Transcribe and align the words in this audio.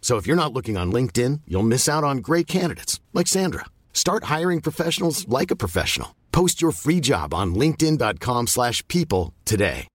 So 0.00 0.16
if 0.16 0.26
you're 0.26 0.34
not 0.34 0.52
looking 0.52 0.76
on 0.76 0.90
LinkedIn, 0.90 1.42
you'll 1.46 1.62
miss 1.62 1.88
out 1.88 2.02
on 2.02 2.18
great 2.18 2.48
candidates 2.48 2.98
like 3.14 3.28
Sandra. 3.28 3.66
Start 3.92 4.24
hiring 4.24 4.60
professionals 4.60 5.28
like 5.28 5.52
a 5.52 5.56
professional. 5.56 6.16
Post 6.32 6.60
your 6.60 6.72
free 6.72 7.00
job 7.00 7.32
on 7.32 7.54
linkedin.com/people 7.54 9.32
today. 9.44 9.86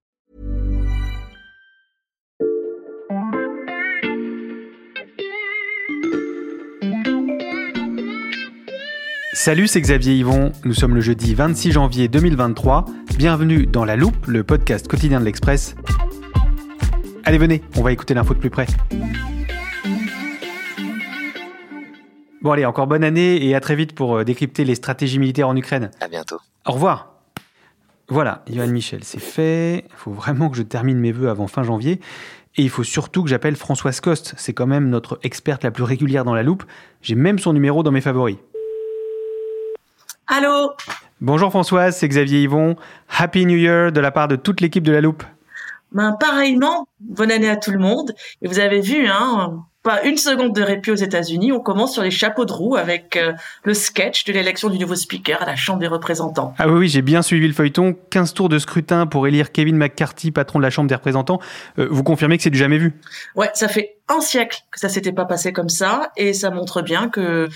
Salut, 9.38 9.68
c'est 9.68 9.82
Xavier 9.82 10.14
Yvon. 10.14 10.50
Nous 10.64 10.72
sommes 10.72 10.94
le 10.94 11.02
jeudi 11.02 11.34
26 11.34 11.70
janvier 11.70 12.08
2023. 12.08 12.86
Bienvenue 13.18 13.66
dans 13.66 13.84
La 13.84 13.94
Loupe, 13.94 14.26
le 14.26 14.42
podcast 14.42 14.88
quotidien 14.88 15.20
de 15.20 15.26
l'Express. 15.26 15.74
Allez, 17.22 17.38
venez, 17.38 17.62
on 17.76 17.82
va 17.82 17.92
écouter 17.92 18.14
l'info 18.14 18.32
de 18.32 18.40
plus 18.40 18.50
près. 18.50 18.66
Bon, 22.42 22.52
allez, 22.52 22.64
encore 22.64 22.86
bonne 22.86 23.04
année 23.04 23.44
et 23.44 23.54
à 23.54 23.60
très 23.60 23.74
vite 23.74 23.94
pour 23.94 24.16
euh, 24.16 24.24
décrypter 24.24 24.64
les 24.64 24.74
stratégies 24.74 25.18
militaires 25.18 25.48
en 25.48 25.56
Ukraine. 25.56 25.90
À 26.00 26.08
bientôt. 26.08 26.38
Au 26.66 26.72
revoir. 26.72 27.14
Voilà, 28.08 28.44
Johan 28.48 28.68
Michel, 28.68 29.02
c'est 29.02 29.20
fait. 29.20 29.84
Il 29.88 29.96
faut 29.96 30.12
vraiment 30.12 30.48
que 30.48 30.56
je 30.56 30.62
termine 30.62 30.98
mes 30.98 31.12
vœux 31.12 31.28
avant 31.28 31.48
fin 31.48 31.64
janvier. 31.64 32.00
Et 32.56 32.62
il 32.62 32.70
faut 32.70 32.84
surtout 32.84 33.22
que 33.22 33.28
j'appelle 33.28 33.56
Françoise 33.56 34.00
Coste. 34.00 34.34
C'est 34.36 34.52
quand 34.52 34.66
même 34.66 34.88
notre 34.88 35.18
experte 35.22 35.64
la 35.64 35.70
plus 35.70 35.82
régulière 35.82 36.24
dans 36.24 36.34
la 36.34 36.42
loupe. 36.42 36.64
J'ai 37.02 37.14
même 37.14 37.38
son 37.38 37.52
numéro 37.52 37.82
dans 37.82 37.90
mes 37.90 38.00
favoris. 38.00 38.36
Allô? 40.28 40.72
Bonjour 41.20 41.50
Françoise, 41.50 41.96
c'est 41.96 42.08
Xavier 42.08 42.42
Yvon. 42.42 42.76
Happy 43.08 43.44
New 43.46 43.56
Year 43.56 43.92
de 43.92 44.00
la 44.00 44.10
part 44.10 44.28
de 44.28 44.36
toute 44.36 44.60
l'équipe 44.60 44.84
de 44.84 44.92
la 44.92 45.00
loupe. 45.00 45.24
ben, 45.92 46.16
Pareillement, 46.18 46.88
bonne 47.00 47.30
année 47.30 47.50
à 47.50 47.56
tout 47.56 47.72
le 47.72 47.78
monde. 47.78 48.12
Et 48.42 48.48
vous 48.48 48.58
avez 48.58 48.80
vu, 48.80 49.06
hein, 49.08 49.64
pas 49.86 50.02
une 50.02 50.16
seconde 50.16 50.52
de 50.52 50.62
répit 50.62 50.90
aux 50.90 50.96
États-Unis. 50.96 51.52
On 51.52 51.60
commence 51.60 51.92
sur 51.92 52.02
les 52.02 52.10
chapeaux 52.10 52.44
de 52.44 52.52
roue 52.52 52.74
avec 52.74 53.14
euh, 53.14 53.32
le 53.62 53.72
sketch 53.72 54.24
de 54.24 54.32
l'élection 54.32 54.68
du 54.68 54.80
nouveau 54.80 54.96
speaker 54.96 55.40
à 55.40 55.46
la 55.46 55.54
Chambre 55.54 55.78
des 55.78 55.86
représentants. 55.86 56.54
Ah 56.58 56.66
oui, 56.66 56.74
oui, 56.74 56.88
j'ai 56.88 57.02
bien 57.02 57.22
suivi 57.22 57.46
le 57.46 57.54
feuilleton. 57.54 57.94
15 58.10 58.34
tours 58.34 58.48
de 58.48 58.58
scrutin 58.58 59.06
pour 59.06 59.28
élire 59.28 59.52
Kevin 59.52 59.76
McCarthy, 59.76 60.32
patron 60.32 60.58
de 60.58 60.64
la 60.64 60.70
Chambre 60.70 60.88
des 60.88 60.96
représentants. 60.96 61.38
Euh, 61.78 61.86
vous 61.88 62.02
confirmez 62.02 62.36
que 62.36 62.42
c'est 62.42 62.50
du 62.50 62.58
jamais 62.58 62.78
vu? 62.78 62.94
Ouais, 63.36 63.48
ça 63.54 63.68
fait 63.68 63.98
un 64.08 64.20
siècle 64.20 64.58
que 64.72 64.80
ça 64.80 64.88
s'était 64.88 65.12
pas 65.12 65.24
passé 65.24 65.52
comme 65.52 65.68
ça 65.68 66.10
et 66.16 66.32
ça 66.32 66.50
montre 66.50 66.82
bien 66.82 67.08
que 67.08 67.48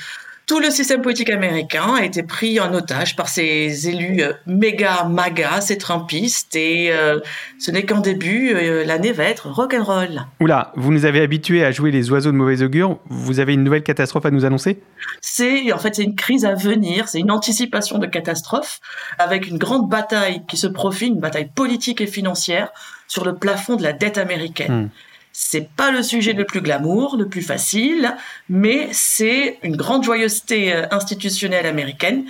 tout 0.46 0.58
le 0.58 0.70
système 0.70 1.00
politique 1.00 1.30
américain 1.30 1.94
a 1.94 2.04
été 2.04 2.22
pris 2.22 2.58
en 2.58 2.74
otage 2.74 3.14
par 3.14 3.28
ces 3.28 3.88
élus 3.88 4.22
euh, 4.22 4.32
méga 4.46 5.04
maga, 5.04 5.60
ces 5.60 5.78
trumpistes 5.78 6.56
et 6.56 6.90
euh, 6.92 7.20
ce 7.58 7.70
n'est 7.70 7.84
qu'en 7.84 8.00
début, 8.00 8.52
euh, 8.52 8.84
l'année 8.84 9.12
va 9.12 9.24
être 9.24 9.48
rock'n'roll. 9.48 10.26
Oula, 10.40 10.72
vous 10.74 10.92
nous 10.92 11.04
avez 11.04 11.20
habitués 11.20 11.64
à 11.64 11.70
jouer 11.70 11.90
les 11.92 12.10
oiseaux 12.10 12.32
de 12.32 12.36
mauvais 12.36 12.62
augure. 12.62 12.98
Vous 13.08 13.38
avez 13.38 13.54
une 13.54 13.62
nouvelle 13.62 13.84
catastrophe 13.84 14.26
à 14.26 14.30
nous 14.30 14.44
annoncer? 14.44 14.80
C'est 15.20 15.72
en 15.72 15.78
fait 15.78 15.94
c'est 15.94 16.04
une 16.04 16.16
crise 16.16 16.44
à 16.44 16.54
venir, 16.54 17.08
c'est 17.08 17.20
une 17.20 17.30
anticipation 17.30 17.98
de 17.98 18.06
catastrophe 18.06 18.80
avec 19.18 19.46
une 19.46 19.58
grande 19.58 19.88
bataille 19.88 20.42
qui 20.48 20.56
se 20.56 20.66
profile, 20.66 21.12
une 21.12 21.20
bataille 21.20 21.50
politique 21.54 22.00
et 22.00 22.06
financière 22.06 22.70
sur 23.06 23.24
le 23.24 23.36
plafond 23.36 23.76
de 23.76 23.82
la 23.82 23.92
dette 23.92 24.18
américaine. 24.18 24.84
Hmm. 24.84 24.88
C'est 25.32 25.68
pas 25.70 25.90
le 25.90 26.02
sujet 26.02 26.32
le 26.32 26.44
plus 26.44 26.60
glamour, 26.60 27.16
le 27.16 27.28
plus 27.28 27.42
facile, 27.42 28.14
mais 28.48 28.88
c'est 28.92 29.58
une 29.62 29.76
grande 29.76 30.04
joyeuseté 30.04 30.72
euh, 30.74 30.86
institutionnelle 30.90 31.66
américaine, 31.66 32.24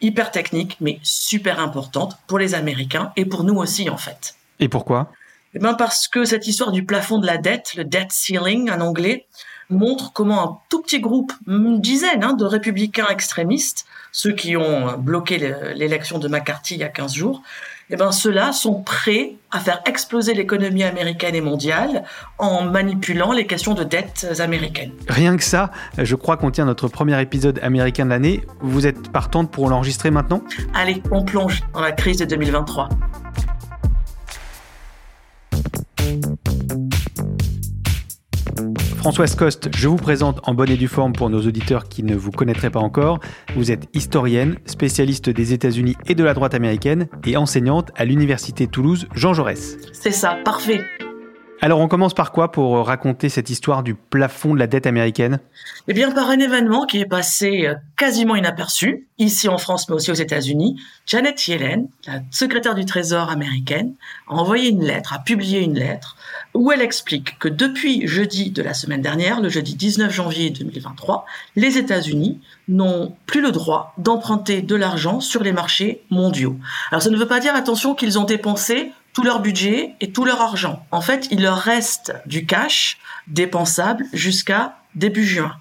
hyper 0.00 0.30
technique, 0.30 0.76
mais 0.80 0.98
super 1.02 1.58
importante 1.60 2.16
pour 2.26 2.38
les 2.38 2.54
Américains 2.54 3.12
et 3.16 3.24
pour 3.24 3.44
nous 3.44 3.56
aussi 3.56 3.90
en 3.90 3.96
fait. 3.96 4.34
Et 4.60 4.68
pourquoi? 4.68 5.10
Eh 5.54 5.58
ben 5.58 5.74
parce 5.74 6.08
que 6.08 6.24
cette 6.24 6.46
histoire 6.46 6.72
du 6.72 6.84
plafond 6.84 7.18
de 7.18 7.26
la 7.26 7.38
dette, 7.38 7.74
le 7.76 7.84
debt 7.84 8.08
ceiling 8.10 8.70
en 8.70 8.80
anglais, 8.80 9.26
montre 9.70 10.12
comment 10.12 10.42
un 10.44 10.58
tout 10.68 10.82
petit 10.82 11.00
groupe, 11.00 11.32
une 11.46 11.80
dizaine 11.80 12.22
hein, 12.22 12.34
de 12.34 12.44
républicains 12.44 13.06
extrémistes, 13.08 13.86
ceux 14.12 14.32
qui 14.32 14.56
ont 14.56 14.96
bloqué 14.98 15.38
le- 15.38 15.72
l'élection 15.74 16.18
de 16.18 16.28
McCarthy 16.28 16.74
il 16.74 16.80
y 16.80 16.84
a 16.84 16.88
15 16.88 17.14
jours, 17.14 17.42
eh 17.90 17.96
ben 17.96 18.12
ceux-là 18.12 18.52
sont 18.52 18.82
prêts 18.82 19.36
à 19.50 19.60
faire 19.60 19.80
exploser 19.86 20.34
l'économie 20.34 20.84
américaine 20.84 21.34
et 21.34 21.40
mondiale 21.40 22.04
en 22.38 22.62
manipulant 22.64 23.32
les 23.32 23.46
questions 23.46 23.74
de 23.74 23.84
dettes 23.84 24.26
américaines. 24.40 24.92
Rien 25.08 25.36
que 25.36 25.44
ça, 25.44 25.70
je 25.98 26.14
crois 26.14 26.36
qu'on 26.36 26.50
tient 26.50 26.64
notre 26.64 26.88
premier 26.88 27.20
épisode 27.20 27.60
américain 27.62 28.04
de 28.04 28.10
l'année. 28.10 28.42
Vous 28.60 28.86
êtes 28.86 29.10
partante 29.12 29.50
pour 29.50 29.68
l'enregistrer 29.68 30.10
maintenant? 30.10 30.42
Allez, 30.74 31.02
on 31.10 31.24
plonge 31.24 31.62
dans 31.72 31.80
la 31.80 31.92
crise 31.92 32.18
de 32.18 32.24
2023. 32.24 32.88
Françoise 39.04 39.34
Coste, 39.34 39.68
je 39.76 39.86
vous 39.86 39.98
présente 39.98 40.40
en 40.44 40.54
bonne 40.54 40.70
et 40.70 40.78
due 40.78 40.88
forme 40.88 41.12
pour 41.12 41.28
nos 41.28 41.42
auditeurs 41.42 41.90
qui 41.90 42.02
ne 42.02 42.16
vous 42.16 42.30
connaîtraient 42.30 42.70
pas 42.70 42.80
encore. 42.80 43.20
Vous 43.54 43.70
êtes 43.70 43.86
historienne, 43.92 44.56
spécialiste 44.64 45.28
des 45.28 45.52
États-Unis 45.52 45.94
et 46.06 46.14
de 46.14 46.24
la 46.24 46.32
droite 46.32 46.54
américaine 46.54 47.08
et 47.26 47.36
enseignante 47.36 47.90
à 47.96 48.06
l'Université 48.06 48.66
Toulouse 48.66 49.06
Jean 49.14 49.34
Jaurès. 49.34 49.76
C'est 49.92 50.10
ça, 50.10 50.38
parfait. 50.42 50.80
Alors 51.64 51.80
on 51.80 51.88
commence 51.88 52.12
par 52.12 52.30
quoi 52.30 52.52
pour 52.52 52.84
raconter 52.84 53.30
cette 53.30 53.48
histoire 53.48 53.82
du 53.82 53.94
plafond 53.94 54.52
de 54.52 54.58
la 54.58 54.66
dette 54.66 54.86
américaine? 54.86 55.40
Eh 55.88 55.94
bien, 55.94 56.10
par 56.10 56.28
un 56.28 56.38
événement 56.38 56.84
qui 56.84 57.00
est 57.00 57.06
passé 57.06 57.66
euh, 57.66 57.74
quasiment 57.96 58.36
inaperçu, 58.36 59.08
ici 59.16 59.48
en 59.48 59.56
France, 59.56 59.88
mais 59.88 59.94
aussi 59.94 60.10
aux 60.10 60.14
États-Unis, 60.14 60.78
Janet 61.06 61.48
Yellen, 61.48 61.88
la 62.06 62.20
secrétaire 62.30 62.74
du 62.74 62.84
Trésor 62.84 63.30
américaine, 63.30 63.94
a 64.28 64.34
envoyé 64.34 64.68
une 64.68 64.84
lettre, 64.84 65.14
a 65.14 65.20
publié 65.20 65.62
une 65.62 65.78
lettre, 65.78 66.18
où 66.52 66.70
elle 66.70 66.82
explique 66.82 67.38
que 67.38 67.48
depuis 67.48 68.06
jeudi 68.06 68.50
de 68.50 68.60
la 68.60 68.74
semaine 68.74 69.00
dernière, 69.00 69.40
le 69.40 69.48
jeudi 69.48 69.74
19 69.74 70.12
janvier 70.12 70.50
2023, 70.50 71.24
les 71.56 71.78
États-Unis 71.78 72.42
n'ont 72.68 73.16
plus 73.24 73.40
le 73.40 73.52
droit 73.52 73.94
d'emprunter 73.96 74.60
de 74.60 74.76
l'argent 74.76 75.20
sur 75.20 75.42
les 75.42 75.52
marchés 75.52 76.02
mondiaux. 76.10 76.58
Alors 76.90 77.00
ça 77.00 77.08
ne 77.08 77.16
veut 77.16 77.26
pas 77.26 77.40
dire, 77.40 77.54
attention, 77.54 77.94
qu'ils 77.94 78.18
ont 78.18 78.24
dépensé 78.24 78.92
tout 79.14 79.22
leur 79.22 79.40
budget 79.40 79.94
et 80.00 80.10
tout 80.12 80.24
leur 80.24 80.42
argent. 80.42 80.84
En 80.90 81.00
fait, 81.00 81.28
il 81.30 81.42
leur 81.42 81.56
reste 81.56 82.12
du 82.26 82.44
cash 82.44 82.98
dépensable 83.28 84.04
jusqu'à 84.12 84.76
début 84.94 85.24
juin. 85.24 85.56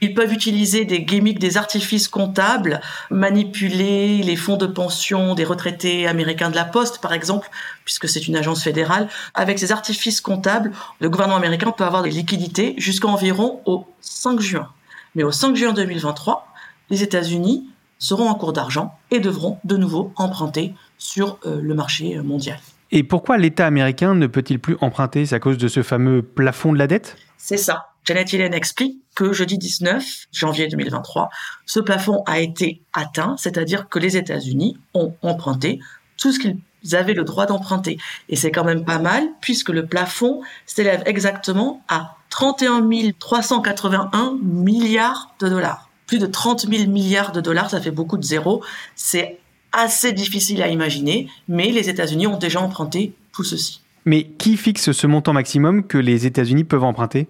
Ils 0.00 0.14
peuvent 0.14 0.32
utiliser 0.32 0.84
des 0.84 1.02
gimmicks, 1.02 1.38
des 1.38 1.56
artifices 1.56 2.08
comptables, 2.08 2.80
manipuler 3.10 4.22
les 4.22 4.36
fonds 4.36 4.56
de 4.56 4.66
pension 4.66 5.34
des 5.34 5.44
retraités 5.44 6.06
américains 6.06 6.50
de 6.50 6.54
la 6.54 6.64
Poste, 6.64 7.00
par 7.00 7.12
exemple, 7.12 7.50
puisque 7.84 8.08
c'est 8.08 8.28
une 8.28 8.36
agence 8.36 8.62
fédérale. 8.62 9.08
Avec 9.34 9.58
ces 9.58 9.72
artifices 9.72 10.20
comptables, 10.20 10.72
le 11.00 11.10
gouvernement 11.10 11.36
américain 11.36 11.70
peut 11.70 11.84
avoir 11.84 12.02
des 12.02 12.10
liquidités 12.10 12.74
jusqu'à 12.78 13.08
environ 13.08 13.60
au 13.66 13.86
5 14.00 14.40
juin. 14.40 14.68
Mais 15.14 15.22
au 15.22 15.32
5 15.32 15.56
juin 15.56 15.72
2023, 15.72 16.46
les 16.90 17.02
États-Unis 17.02 17.68
seront 17.98 18.28
en 18.28 18.34
cours 18.34 18.52
d'argent 18.52 18.96
et 19.10 19.18
devront 19.18 19.58
de 19.64 19.76
nouveau 19.76 20.12
emprunter 20.16 20.74
sur 20.98 21.38
euh, 21.44 21.60
le 21.60 21.74
marché 21.74 22.16
mondial. 22.20 22.58
Et 22.90 23.02
pourquoi 23.02 23.36
l'État 23.36 23.66
américain 23.66 24.14
ne 24.14 24.26
peut-il 24.26 24.58
plus 24.58 24.76
emprunter? 24.80 25.26
C'est 25.26 25.34
à 25.34 25.40
cause 25.40 25.58
de 25.58 25.68
ce 25.68 25.82
fameux 25.82 26.22
plafond 26.22 26.72
de 26.72 26.78
la 26.78 26.86
dette? 26.86 27.16
C'est 27.36 27.58
ça. 27.58 27.88
Janet 28.04 28.32
Yellen 28.32 28.54
explique 28.54 29.02
que 29.14 29.34
jeudi 29.34 29.58
19 29.58 30.28
janvier 30.32 30.66
2023, 30.68 31.28
ce 31.66 31.80
plafond 31.80 32.22
a 32.26 32.40
été 32.40 32.80
atteint, 32.94 33.36
c'est-à-dire 33.36 33.88
que 33.88 33.98
les 33.98 34.16
États-Unis 34.16 34.78
ont 34.94 35.14
emprunté 35.20 35.80
tout 36.16 36.32
ce 36.32 36.38
qu'ils 36.38 36.56
avaient 36.94 37.12
le 37.12 37.24
droit 37.24 37.44
d'emprunter. 37.44 37.98
Et 38.30 38.36
c'est 38.36 38.50
quand 38.50 38.64
même 38.64 38.84
pas 38.84 38.98
mal, 38.98 39.24
puisque 39.42 39.68
le 39.68 39.84
plafond 39.84 40.40
s'élève 40.64 41.02
exactement 41.04 41.82
à 41.88 42.16
31 42.30 42.88
381 43.18 44.38
milliards 44.42 45.34
de 45.40 45.48
dollars. 45.48 45.90
plus 46.06 46.18
de 46.18 46.26
30 46.26 46.66
000 46.66 46.90
milliards 46.90 47.32
de 47.32 47.42
dollars, 47.42 47.68
ça 47.68 47.82
fait 47.82 47.90
beaucoup 47.90 48.16
de 48.16 48.24
zéros. 48.24 48.64
C'est 48.96 49.38
assez 49.72 50.12
difficile 50.12 50.62
à 50.62 50.68
imaginer, 50.68 51.28
mais 51.48 51.70
les 51.70 51.88
États-Unis 51.88 52.26
ont 52.26 52.38
déjà 52.38 52.60
emprunté 52.60 53.12
tout 53.32 53.44
ceci. 53.44 53.80
Mais 54.04 54.24
qui 54.24 54.56
fixe 54.56 54.92
ce 54.92 55.06
montant 55.06 55.32
maximum 55.32 55.86
que 55.86 55.98
les 55.98 56.26
États-Unis 56.26 56.64
peuvent 56.64 56.84
emprunter? 56.84 57.28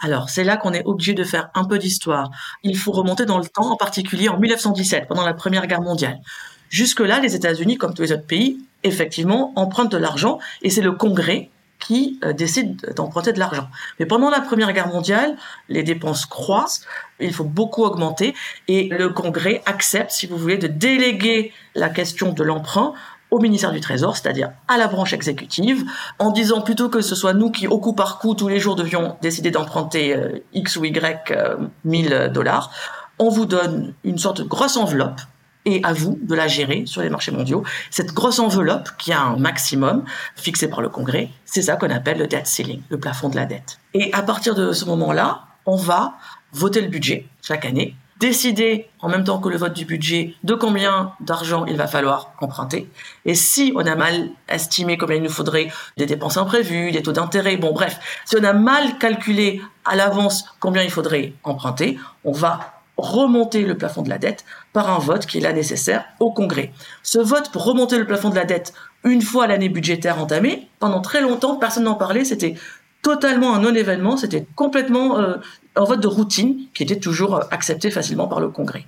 Alors, 0.00 0.28
c'est 0.28 0.44
là 0.44 0.56
qu'on 0.56 0.72
est 0.72 0.84
obligé 0.84 1.14
de 1.14 1.24
faire 1.24 1.50
un 1.54 1.64
peu 1.64 1.78
d'histoire. 1.78 2.30
Il 2.62 2.76
faut 2.76 2.92
remonter 2.92 3.26
dans 3.26 3.38
le 3.38 3.44
temps, 3.44 3.70
en 3.70 3.76
particulier 3.76 4.28
en 4.28 4.38
1917, 4.38 5.06
pendant 5.08 5.24
la 5.24 5.34
Première 5.34 5.66
Guerre 5.66 5.82
mondiale. 5.82 6.20
Jusque-là, 6.68 7.20
les 7.20 7.34
États-Unis, 7.34 7.76
comme 7.76 7.94
tous 7.94 8.02
les 8.02 8.12
autres 8.12 8.26
pays, 8.26 8.58
effectivement, 8.82 9.52
empruntent 9.56 9.92
de 9.92 9.96
l'argent 9.96 10.38
et 10.62 10.70
c'est 10.70 10.82
le 10.82 10.92
Congrès 10.92 11.50
qui 11.84 12.18
euh, 12.24 12.32
décide 12.32 12.94
d'emprunter 12.96 13.32
de 13.32 13.38
l'argent. 13.38 13.68
Mais 14.00 14.06
pendant 14.06 14.30
la 14.30 14.40
Première 14.40 14.72
Guerre 14.72 14.88
mondiale, 14.88 15.36
les 15.68 15.82
dépenses 15.82 16.24
croissent, 16.24 16.80
il 17.20 17.32
faut 17.32 17.44
beaucoup 17.44 17.84
augmenter 17.84 18.34
et 18.68 18.88
le 18.88 19.10
Congrès 19.10 19.62
accepte, 19.66 20.10
si 20.10 20.26
vous 20.26 20.38
voulez, 20.38 20.56
de 20.56 20.66
déléguer 20.66 21.52
la 21.74 21.90
question 21.90 22.32
de 22.32 22.42
l'emprunt 22.42 22.94
au 23.30 23.38
ministère 23.38 23.72
du 23.72 23.80
Trésor, 23.80 24.16
c'est-à-dire 24.16 24.52
à 24.68 24.78
la 24.78 24.88
branche 24.88 25.12
exécutive, 25.12 25.84
en 26.18 26.30
disant 26.30 26.62
plutôt 26.62 26.88
que 26.88 27.00
ce 27.00 27.14
soit 27.14 27.34
nous 27.34 27.50
qui, 27.50 27.66
au 27.66 27.78
coup 27.78 27.92
par 27.92 28.18
coup, 28.18 28.34
tous 28.34 28.48
les 28.48 28.60
jours 28.60 28.76
devions 28.76 29.16
décider 29.20 29.50
d'emprunter 29.50 30.16
euh, 30.16 30.38
X 30.54 30.76
ou 30.76 30.84
Y 30.84 31.30
euh, 31.32 31.56
1000 31.84 32.30
dollars, 32.32 32.70
on 33.18 33.28
vous 33.28 33.44
donne 33.46 33.94
une 34.04 34.18
sorte 34.18 34.38
de 34.38 34.44
grosse 34.44 34.76
enveloppe 34.76 35.20
et 35.64 35.80
à 35.82 35.92
vous 35.92 36.18
de 36.22 36.34
la 36.34 36.48
gérer 36.48 36.84
sur 36.86 37.02
les 37.02 37.10
marchés 37.10 37.32
mondiaux. 37.32 37.64
Cette 37.90 38.12
grosse 38.12 38.38
enveloppe 38.38 38.90
qui 38.98 39.12
a 39.12 39.20
un 39.20 39.36
maximum 39.36 40.04
fixé 40.36 40.68
par 40.68 40.80
le 40.80 40.88
Congrès, 40.88 41.30
c'est 41.44 41.62
ça 41.62 41.76
qu'on 41.76 41.90
appelle 41.90 42.18
le 42.18 42.26
debt 42.26 42.44
ceiling, 42.44 42.82
le 42.88 42.98
plafond 42.98 43.28
de 43.28 43.36
la 43.36 43.46
dette. 43.46 43.78
Et 43.94 44.12
à 44.12 44.22
partir 44.22 44.54
de 44.54 44.72
ce 44.72 44.84
moment-là, 44.84 45.44
on 45.66 45.76
va 45.76 46.14
voter 46.52 46.80
le 46.80 46.88
budget 46.88 47.26
chaque 47.42 47.64
année, 47.64 47.96
décider 48.20 48.88
en 49.00 49.08
même 49.08 49.24
temps 49.24 49.38
que 49.38 49.48
le 49.48 49.56
vote 49.56 49.72
du 49.72 49.84
budget 49.84 50.34
de 50.44 50.54
combien 50.54 51.12
d'argent 51.20 51.66
il 51.66 51.76
va 51.76 51.86
falloir 51.86 52.32
emprunter. 52.40 52.88
Et 53.24 53.34
si 53.34 53.72
on 53.74 53.84
a 53.86 53.96
mal 53.96 54.30
estimé 54.48 54.96
combien 54.96 55.16
il 55.16 55.22
nous 55.22 55.28
faudrait 55.28 55.68
des 55.96 56.06
dépenses 56.06 56.36
imprévues, 56.36 56.92
des 56.92 57.02
taux 57.02 57.12
d'intérêt, 57.12 57.56
bon 57.56 57.72
bref, 57.72 58.22
si 58.24 58.36
on 58.36 58.44
a 58.44 58.52
mal 58.52 58.98
calculé 58.98 59.60
à 59.84 59.96
l'avance 59.96 60.44
combien 60.60 60.82
il 60.82 60.90
faudrait 60.90 61.32
emprunter, 61.42 61.98
on 62.24 62.32
va 62.32 62.83
remonter 62.96 63.62
le 63.62 63.76
plafond 63.76 64.02
de 64.02 64.08
la 64.08 64.18
dette 64.18 64.44
par 64.72 64.90
un 64.90 64.98
vote 64.98 65.26
qui 65.26 65.38
est 65.38 65.40
là 65.40 65.52
nécessaire 65.52 66.04
au 66.20 66.32
Congrès. 66.32 66.72
Ce 67.02 67.18
vote 67.18 67.50
pour 67.50 67.64
remonter 67.64 67.98
le 67.98 68.06
plafond 68.06 68.30
de 68.30 68.36
la 68.36 68.44
dette 68.44 68.72
une 69.04 69.22
fois 69.22 69.46
l'année 69.46 69.68
budgétaire 69.68 70.20
entamée, 70.20 70.68
pendant 70.78 71.00
très 71.00 71.20
longtemps, 71.20 71.56
personne 71.56 71.84
n'en 71.84 71.94
parlait, 71.94 72.24
c'était 72.24 72.54
totalement 73.02 73.54
un 73.54 73.60
non-événement, 73.60 74.16
c'était 74.16 74.46
complètement 74.56 75.18
euh, 75.18 75.36
un 75.76 75.84
vote 75.84 76.00
de 76.00 76.08
routine 76.08 76.66
qui 76.72 76.82
était 76.82 76.98
toujours 76.98 77.36
euh, 77.36 77.40
accepté 77.50 77.90
facilement 77.90 78.28
par 78.28 78.40
le 78.40 78.48
Congrès. 78.48 78.86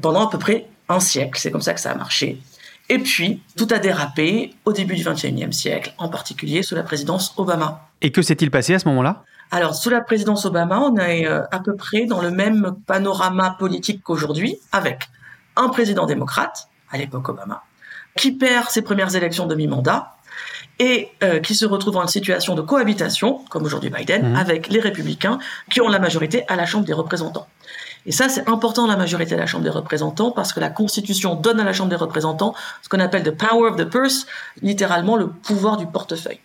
Pendant 0.00 0.26
à 0.26 0.30
peu 0.30 0.38
près 0.38 0.66
un 0.88 0.98
siècle, 0.98 1.38
c'est 1.38 1.50
comme 1.50 1.60
ça 1.60 1.72
que 1.72 1.80
ça 1.80 1.92
a 1.92 1.94
marché. 1.94 2.40
Et 2.88 2.98
puis, 2.98 3.40
tout 3.56 3.68
a 3.70 3.78
dérapé 3.78 4.54
au 4.64 4.72
début 4.72 4.96
du 4.96 5.04
XXIe 5.04 5.52
siècle, 5.52 5.94
en 5.98 6.08
particulier 6.08 6.62
sous 6.62 6.74
la 6.74 6.82
présidence 6.82 7.32
Obama. 7.36 7.88
Et 8.00 8.10
que 8.10 8.20
s'est-il 8.20 8.50
passé 8.50 8.74
à 8.74 8.80
ce 8.80 8.88
moment-là? 8.88 9.24
Alors, 9.54 9.74
sous 9.74 9.90
la 9.90 10.00
présidence 10.00 10.46
Obama, 10.46 10.80
on 10.80 10.96
est 10.96 11.26
euh, 11.26 11.42
à 11.50 11.58
peu 11.58 11.76
près 11.76 12.06
dans 12.06 12.22
le 12.22 12.30
même 12.30 12.74
panorama 12.86 13.54
politique 13.58 14.02
qu'aujourd'hui, 14.02 14.58
avec 14.72 15.10
un 15.56 15.68
président 15.68 16.06
démocrate, 16.06 16.68
à 16.90 16.96
l'époque 16.96 17.28
Obama, 17.28 17.62
qui 18.16 18.32
perd 18.32 18.70
ses 18.70 18.80
premières 18.80 19.14
élections 19.14 19.46
de 19.46 19.54
mi-mandat 19.54 20.14
et 20.78 21.10
euh, 21.22 21.40
qui 21.40 21.54
se 21.54 21.66
retrouve 21.66 21.98
en 21.98 22.06
situation 22.06 22.54
de 22.54 22.62
cohabitation, 22.62 23.44
comme 23.50 23.64
aujourd'hui 23.64 23.90
Biden, 23.90 24.32
mmh. 24.32 24.36
avec 24.36 24.68
les 24.68 24.80
républicains 24.80 25.38
qui 25.70 25.82
ont 25.82 25.88
la 25.88 25.98
majorité 25.98 26.44
à 26.48 26.56
la 26.56 26.64
Chambre 26.64 26.86
des 26.86 26.94
représentants. 26.94 27.46
Et 28.06 28.12
ça, 28.12 28.30
c'est 28.30 28.48
important, 28.48 28.86
la 28.86 28.96
majorité 28.96 29.34
à 29.34 29.38
la 29.38 29.46
Chambre 29.46 29.64
des 29.64 29.70
représentants, 29.70 30.30
parce 30.30 30.54
que 30.54 30.60
la 30.60 30.70
Constitution 30.70 31.34
donne 31.34 31.60
à 31.60 31.64
la 31.64 31.74
Chambre 31.74 31.90
des 31.90 31.96
représentants 31.96 32.54
ce 32.80 32.88
qu'on 32.88 33.00
appelle 33.00 33.22
the 33.22 33.36
power 33.36 33.68
of 33.68 33.76
the 33.76 33.84
purse, 33.84 34.26
littéralement 34.62 35.16
le 35.16 35.28
pouvoir 35.28 35.76
du 35.76 35.86
portefeuille. 35.86 36.40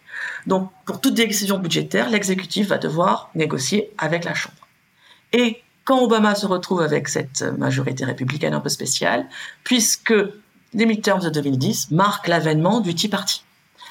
Donc, 0.48 0.72
pour 0.86 1.02
toute 1.02 1.14
décision 1.14 1.60
budgétaire, 1.60 2.10
l'exécutif 2.10 2.70
va 2.70 2.78
devoir 2.78 3.30
négocier 3.36 3.92
avec 3.98 4.24
la 4.24 4.34
Chambre. 4.34 4.68
Et 5.34 5.62
quand 5.84 6.02
Obama 6.02 6.36
se 6.36 6.46
retrouve 6.46 6.82
avec 6.82 7.10
cette 7.10 7.44
majorité 7.58 8.06
républicaine 8.06 8.54
un 8.54 8.62
peu 8.62 8.70
spéciale, 8.70 9.28
puisque 9.64 10.14
les 10.74 10.86
midterms 10.86 11.22
de 11.22 11.30
2010 11.30 11.92
marquent 11.92 12.28
l'avènement 12.28 12.80
du 12.80 12.96
Tea 12.96 13.10
Party. 13.10 13.44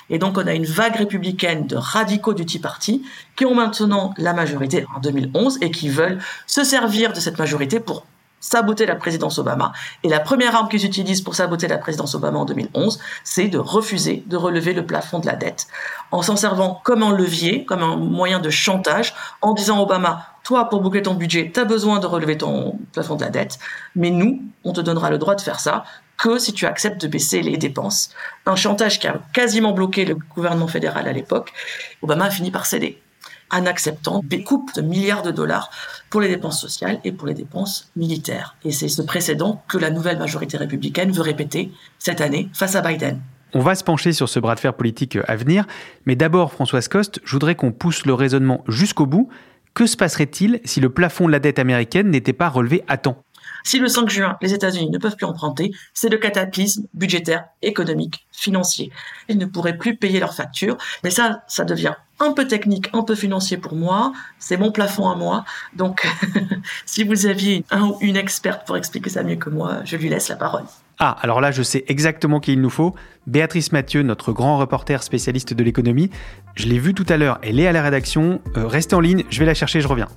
Et 0.09 0.19
donc, 0.19 0.39
on 0.39 0.47
a 0.47 0.55
une 0.55 0.65
vague 0.65 0.97
républicaine 0.97 1.67
de 1.67 1.77
radicaux 1.77 2.33
du 2.33 2.47
Tea 2.47 2.59
Party 2.59 3.03
qui 3.35 3.45
ont 3.45 3.55
maintenant 3.55 4.15
la 4.17 4.33
majorité 4.33 4.87
en 4.95 5.01
2011 5.01 5.59
et 5.61 5.71
qui 5.71 5.89
veulent 5.89 6.21
se 6.47 6.65
servir 6.65 7.13
de 7.13 7.21
cette 7.21 7.39
majorité 7.39 7.81
pour 7.81 8.07
saboter 8.41 8.87
la 8.87 8.97
présidence 8.97 9.39
Obama. 9.39 9.73
Et 10.03 10.09
la 10.09 10.21
première 10.21 10.55
arme 10.55 10.69
qu'ils 10.69 10.85
utilisent 10.85 11.21
pour 11.21 11.35
saboter 11.35 11.69
la 11.69 11.79
présidence 11.79 12.15
Obama 12.15 12.39
en 12.39 12.45
2011, 12.45 12.99
c'est 13.25 13.49
de 13.49 13.59
refuser 13.59 14.25
de 14.27 14.37
relever 14.37 14.73
le 14.73 14.87
plafond 14.87 15.19
de 15.19 15.27
la 15.27 15.37
dette, 15.37 15.67
en 16.11 16.23
s'en 16.23 16.37
servant 16.37 16.81
comme 16.85 17.03
un 17.03 17.13
levier, 17.13 17.65
comme 17.65 17.83
un 17.83 17.97
moyen 17.97 18.39
de 18.39 18.51
chantage, 18.51 19.15
en 19.43 19.53
disant 19.53 19.81
Obama, 19.81 20.27
toi, 20.45 20.69
pour 20.69 20.81
boucler 20.81 21.03
ton 21.03 21.15
budget, 21.15 21.51
tu 21.53 21.59
as 21.59 21.65
besoin 21.65 21.99
de 21.99 22.07
relever 22.07 22.39
ton 22.39 22.79
plafond 22.93 23.17
de 23.17 23.25
la 23.25 23.31
dette, 23.31 23.59
mais 23.97 24.11
nous, 24.11 24.43
on 24.65 24.73
te 24.73 24.81
donnera 24.81 25.11
le 25.11 25.19
droit 25.19 25.35
de 25.35 25.41
faire 25.41 25.59
ça 25.59 25.85
que 26.17 26.39
si 26.39 26.53
tu 26.53 26.67
acceptes 26.67 27.01
de 27.01 27.09
baisser 27.09 27.43
les 27.43 27.57
dépenses. 27.57 28.11
Un 28.47 28.57
chantage 28.57 28.99
qui 28.99 29.07
a 29.07 29.21
quasiment 29.33 29.73
bloqué 29.73 30.05
le 30.05 30.15
gouvernement 30.15 30.69
fédéral 30.69 31.09
à 31.09 31.13
l'époque. 31.13 31.53
Obama 32.01 32.27
a 32.27 32.31
fini 32.31 32.51
par 32.51 32.65
céder 32.65 33.03
en 33.51 33.67
acceptant 33.67 34.23
des 34.25 34.43
coupes 34.43 34.75
de 34.75 34.83
milliards 34.83 35.23
de 35.23 35.31
dollars 35.31 35.71
pour 36.11 36.21
les 36.21 36.29
dépenses 36.29 36.61
sociales 36.61 37.01
et 37.05 37.13
pour 37.13 37.29
les 37.29 37.35
dépenses 37.35 37.91
militaires. 37.97 38.57
Et 38.65 38.73
c'est 38.73 38.89
ce 38.89 39.03
précédent 39.03 39.63
que 39.69 39.79
la 39.79 39.91
nouvelle 39.91 40.19
majorité 40.19 40.57
républicaine 40.57 41.13
veut 41.13 41.23
répéter 41.23 41.71
cette 41.99 42.21
année 42.21 42.49
face 42.53 42.75
à 42.75 42.83
Biden. 42.83 43.21
On 43.55 43.61
va 43.61 43.75
se 43.75 43.85
pencher 43.85 44.13
sur 44.13 44.29
ce 44.29 44.39
bras 44.39 44.55
de 44.55 44.61
fer 44.61 44.75
politique 44.75 45.19
à 45.27 45.37
venir, 45.37 45.67
mais 46.05 46.17
d'abord, 46.17 46.53
Françoise 46.53 46.89
Coste, 46.89 47.21
je 47.25 47.33
voudrais 47.33 47.55
qu'on 47.55 47.73
pousse 47.73 48.05
le 48.05 48.13
raisonnement 48.13 48.65
jusqu'au 48.69 49.07
bout. 49.07 49.29
Que 49.73 49.87
se 49.87 49.97
passerait-il 49.97 50.61
si 50.65 50.81
le 50.81 50.91
plafond 50.91 51.27
de 51.27 51.33
la 51.33 51.39
dette 51.39 51.59
américaine 51.59 52.11
n'était 52.11 52.33
pas 52.33 52.49
relevé 52.49 52.83
à 52.89 52.97
temps? 52.97 53.23
Si 53.65 53.79
le 53.79 53.89
5 53.89 54.09
juin, 54.09 54.37
les 54.41 54.55
États-Unis 54.55 54.91
ne 54.91 54.99
peuvent 54.99 55.17
plus 55.17 55.27
emprunter, 55.27 55.73
c'est 55.95 56.09
le 56.09 56.19
cataclysme 56.19 56.85
budgétaire, 56.95 57.45
économique, 57.63 58.27
financier. 58.33 58.93
Ils 59.29 59.39
ne 59.39 59.47
pourraient 59.47 59.77
plus 59.77 59.97
payer 59.97 60.21
leurs 60.21 60.35
factures. 60.35 60.77
Mais 61.05 61.11
ça, 61.11 61.43
ça 61.49 61.65
devient 61.65 61.95
un 62.21 62.33
peu 62.33 62.47
technique, 62.47 62.89
un 62.93 63.03
peu 63.03 63.15
financier 63.15 63.57
pour 63.57 63.75
moi. 63.75 64.13
C'est 64.39 64.57
mon 64.57 64.73
plafond 64.73 65.09
à 65.09 65.17
moi. 65.17 65.45
Donc, 65.75 66.07
si 66.87 67.05
vous 67.05 67.27
aviez 67.27 67.65
un 67.71 67.89
ou 67.89 67.99
une 68.01 68.17
experte 68.17 68.67
pour 68.67 68.77
expliquer 68.77 69.11
ça 69.11 69.23
mieux 69.23 69.37
que 69.37 69.51
moi, 69.51 69.79
je 69.85 69.97
lui 69.97 70.09
laisse 70.09 70.29
la 70.29 70.37
parole. 70.37 70.65
Ah, 70.99 71.17
alors 71.21 71.41
là, 71.41 71.51
je 71.51 71.63
sais 71.63 71.85
exactement 71.89 72.41
qui 72.41 72.55
il 72.55 72.61
nous 72.61 72.71
faut. 72.71 72.95
Béatrice 73.27 73.73
Mathieu, 73.73 74.03
notre 74.03 74.33
grand 74.33 74.57
reporter 74.57 75.03
spécialiste 75.03 75.53
de 75.53 75.63
l'économie. 75.63 76.11
Je 76.55 76.67
l'ai 76.67 76.79
vue 76.79 76.95
tout 76.95 77.07
à 77.09 77.19
l'heure, 77.19 77.39
elle 77.43 77.61
est 77.61 77.67
à 77.67 77.73
la 77.73 77.83
rédaction. 77.83 78.41
Euh, 78.57 78.67
restez 78.67 78.97
en 78.97 79.01
ligne, 79.01 79.25
je 79.29 79.39
vais 79.39 79.47
la 79.47 79.55
chercher, 79.55 79.81
je 79.81 79.89
reviens. 79.89 80.09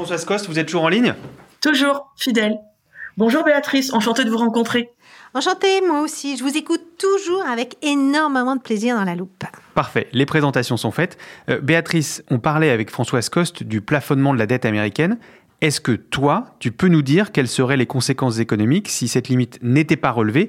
Françoise 0.00 0.24
Coste, 0.24 0.48
vous 0.48 0.58
êtes 0.58 0.64
toujours 0.64 0.84
en 0.84 0.88
ligne? 0.88 1.12
Toujours, 1.60 2.10
fidèle. 2.16 2.58
Bonjour 3.18 3.44
Béatrice, 3.44 3.92
enchantée 3.92 4.24
de 4.24 4.30
vous 4.30 4.38
rencontrer. 4.38 4.92
Enchantée, 5.34 5.82
moi 5.86 6.00
aussi. 6.00 6.38
Je 6.38 6.42
vous 6.42 6.56
écoute 6.56 6.80
toujours 6.98 7.44
avec 7.44 7.76
énormément 7.82 8.56
de 8.56 8.62
plaisir 8.62 8.96
dans 8.96 9.04
la 9.04 9.14
loupe. 9.14 9.44
Parfait, 9.74 10.08
les 10.14 10.24
présentations 10.24 10.78
sont 10.78 10.90
faites. 10.90 11.18
Euh, 11.50 11.60
Béatrice, 11.60 12.24
on 12.30 12.38
parlait 12.38 12.70
avec 12.70 12.90
Françoise 12.90 13.28
Coste 13.28 13.62
du 13.62 13.82
plafonnement 13.82 14.32
de 14.32 14.38
la 14.38 14.46
dette 14.46 14.64
américaine. 14.64 15.18
Est-ce 15.60 15.82
que 15.82 15.92
toi, 15.92 16.46
tu 16.60 16.72
peux 16.72 16.88
nous 16.88 17.02
dire 17.02 17.30
quelles 17.30 17.46
seraient 17.46 17.76
les 17.76 17.84
conséquences 17.84 18.38
économiques 18.38 18.88
si 18.88 19.06
cette 19.06 19.28
limite 19.28 19.58
n'était 19.60 19.96
pas 19.96 20.12
relevée 20.12 20.48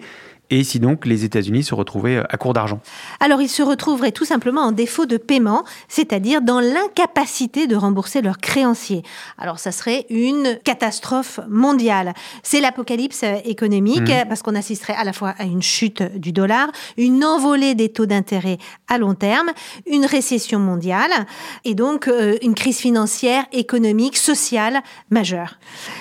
et 0.49 0.63
si 0.63 0.79
donc 0.79 1.05
les 1.05 1.25
États-Unis 1.25 1.63
se 1.63 1.75
retrouvaient 1.75 2.17
euh, 2.17 2.23
à 2.29 2.37
court 2.37 2.53
d'argent? 2.53 2.79
Alors 3.19 3.41
ils 3.41 3.49
se 3.49 3.63
retrouveraient 3.63 4.13
tout 4.13 4.23
simplement 4.23 4.61
en 4.61 4.71
défaut 4.71 5.05
de 5.05 5.17
paiement, 5.17 5.65
c'est-à-dire 5.89 6.41
dans 6.41 6.61
l'incapacité 6.61 7.10
de 7.67 7.75
rembourser 7.75 8.21
leurs 8.21 8.39
créanciers. 8.39 9.03
Alors 9.37 9.59
ça 9.59 9.71
serait 9.71 10.05
une 10.09 10.59
catastrophe 10.63 11.39
mondiale. 11.47 12.13
C'est 12.43 12.61
l'apocalypse 12.61 13.23
économique 13.45 14.09
mmh. 14.09 14.27
parce 14.27 14.41
qu'on 14.41 14.55
assisterait 14.55 14.95
à 14.95 15.03
la 15.03 15.13
fois 15.13 15.33
à 15.37 15.43
une 15.43 15.61
chute 15.61 16.01
du 16.17 16.31
dollar, 16.31 16.69
une 16.97 17.23
envolée 17.23 17.75
des 17.75 17.89
taux 17.89 18.05
d'intérêt 18.05 18.57
à 18.87 18.97
long 18.97 19.13
terme, 19.13 19.51
une 19.85 20.05
récession 20.05 20.59
mondiale 20.59 21.11
et 21.63 21.75
donc 21.75 22.07
euh, 22.07 22.37
une 22.41 22.55
crise 22.55 22.79
financière, 22.79 23.45
économique, 23.51 24.17
sociale 24.17 24.81
majeure. 25.09 25.59